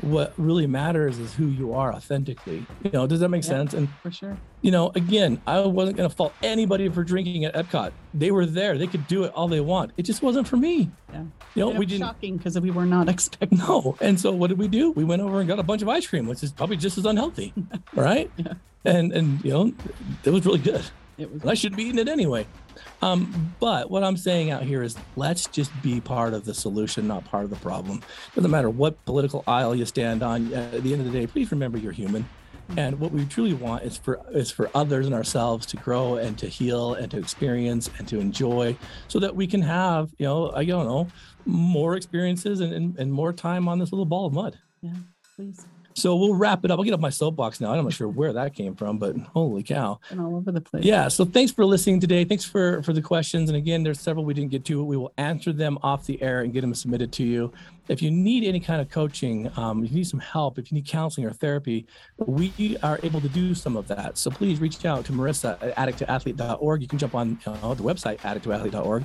[0.00, 2.66] what really matters is who you are authentically.
[2.82, 3.74] You know, does that make sense?
[3.74, 4.36] And for sure.
[4.60, 7.92] You know, again, I wasn't going to fault anybody for drinking at Epcot.
[8.12, 9.92] They were there; they could do it all they want.
[9.96, 10.90] It just wasn't for me.
[11.12, 11.24] Yeah.
[11.54, 12.06] You know, we didn't.
[12.06, 13.58] Shocking because we were not expecting.
[13.58, 14.90] No, and so what did we do?
[14.92, 17.04] We went over and got a bunch of ice cream, which is probably just as
[17.06, 17.52] unhealthy,
[17.94, 18.30] right?
[18.36, 18.54] Yeah.
[18.84, 19.72] And and you know,
[20.24, 20.84] it was really good.
[21.16, 21.44] It was.
[21.46, 22.46] I should be eating it anyway.
[23.00, 27.06] Um, but what I'm saying out here is let's just be part of the solution,
[27.06, 28.02] not part of the problem.
[28.34, 30.52] Doesn't matter what political aisle you stand on.
[30.52, 32.24] At the end of the day, please remember you're human.
[32.24, 32.78] Mm-hmm.
[32.78, 36.36] And what we truly want is for is for others and ourselves to grow and
[36.38, 40.50] to heal and to experience and to enjoy, so that we can have, you know,
[40.50, 41.08] I don't know,
[41.44, 44.58] more experiences and, and, and more time on this little ball of mud.
[44.80, 44.94] Yeah,
[45.36, 45.66] please.
[45.94, 46.78] So we'll wrap it up.
[46.78, 47.72] I'll get up my soapbox now.
[47.72, 50.00] I'm not sure where that came from, but holy cow.
[50.10, 50.84] And all over the place.
[50.84, 51.08] Yeah.
[51.08, 52.24] So thanks for listening today.
[52.24, 53.48] Thanks for for the questions.
[53.48, 54.84] And again, there's several we didn't get to.
[54.84, 57.52] We will answer them off the air and get them submitted to you.
[57.88, 60.76] If you need any kind of coaching, um, if you need some help, if you
[60.76, 61.86] need counseling or therapy,
[62.18, 64.16] we are able to do some of that.
[64.16, 66.82] So please reach out to Marissa at addicttoathlete.org.
[66.82, 69.04] You can jump on uh, the website, addicttoathlete.org.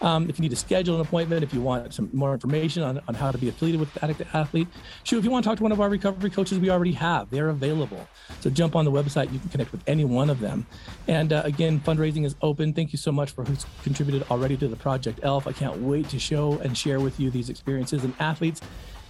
[0.00, 3.00] Um, if you need to schedule an appointment, if you want some more information on,
[3.08, 4.68] on how to be affiliated with Addict to Athlete,
[5.02, 7.30] shoot, if you want to talk to one of our recovery coaches, we already have.
[7.30, 8.06] They're available.
[8.40, 9.32] So jump on the website.
[9.32, 10.66] You can connect with any one of them.
[11.08, 12.72] And uh, again, fundraising is open.
[12.72, 15.46] Thank you so much for who's contributed already to the Project ELF.
[15.46, 18.60] I can't wait to show and share with you these experiences and athletes.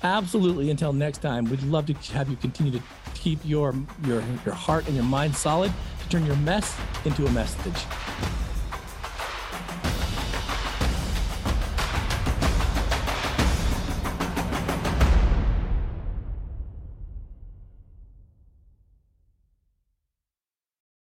[0.02, 0.70] Absolutely.
[0.70, 2.80] Until next time, we'd love to have you continue to
[3.14, 7.30] keep your your your heart and your mind solid to turn your mess into a
[7.32, 7.84] message.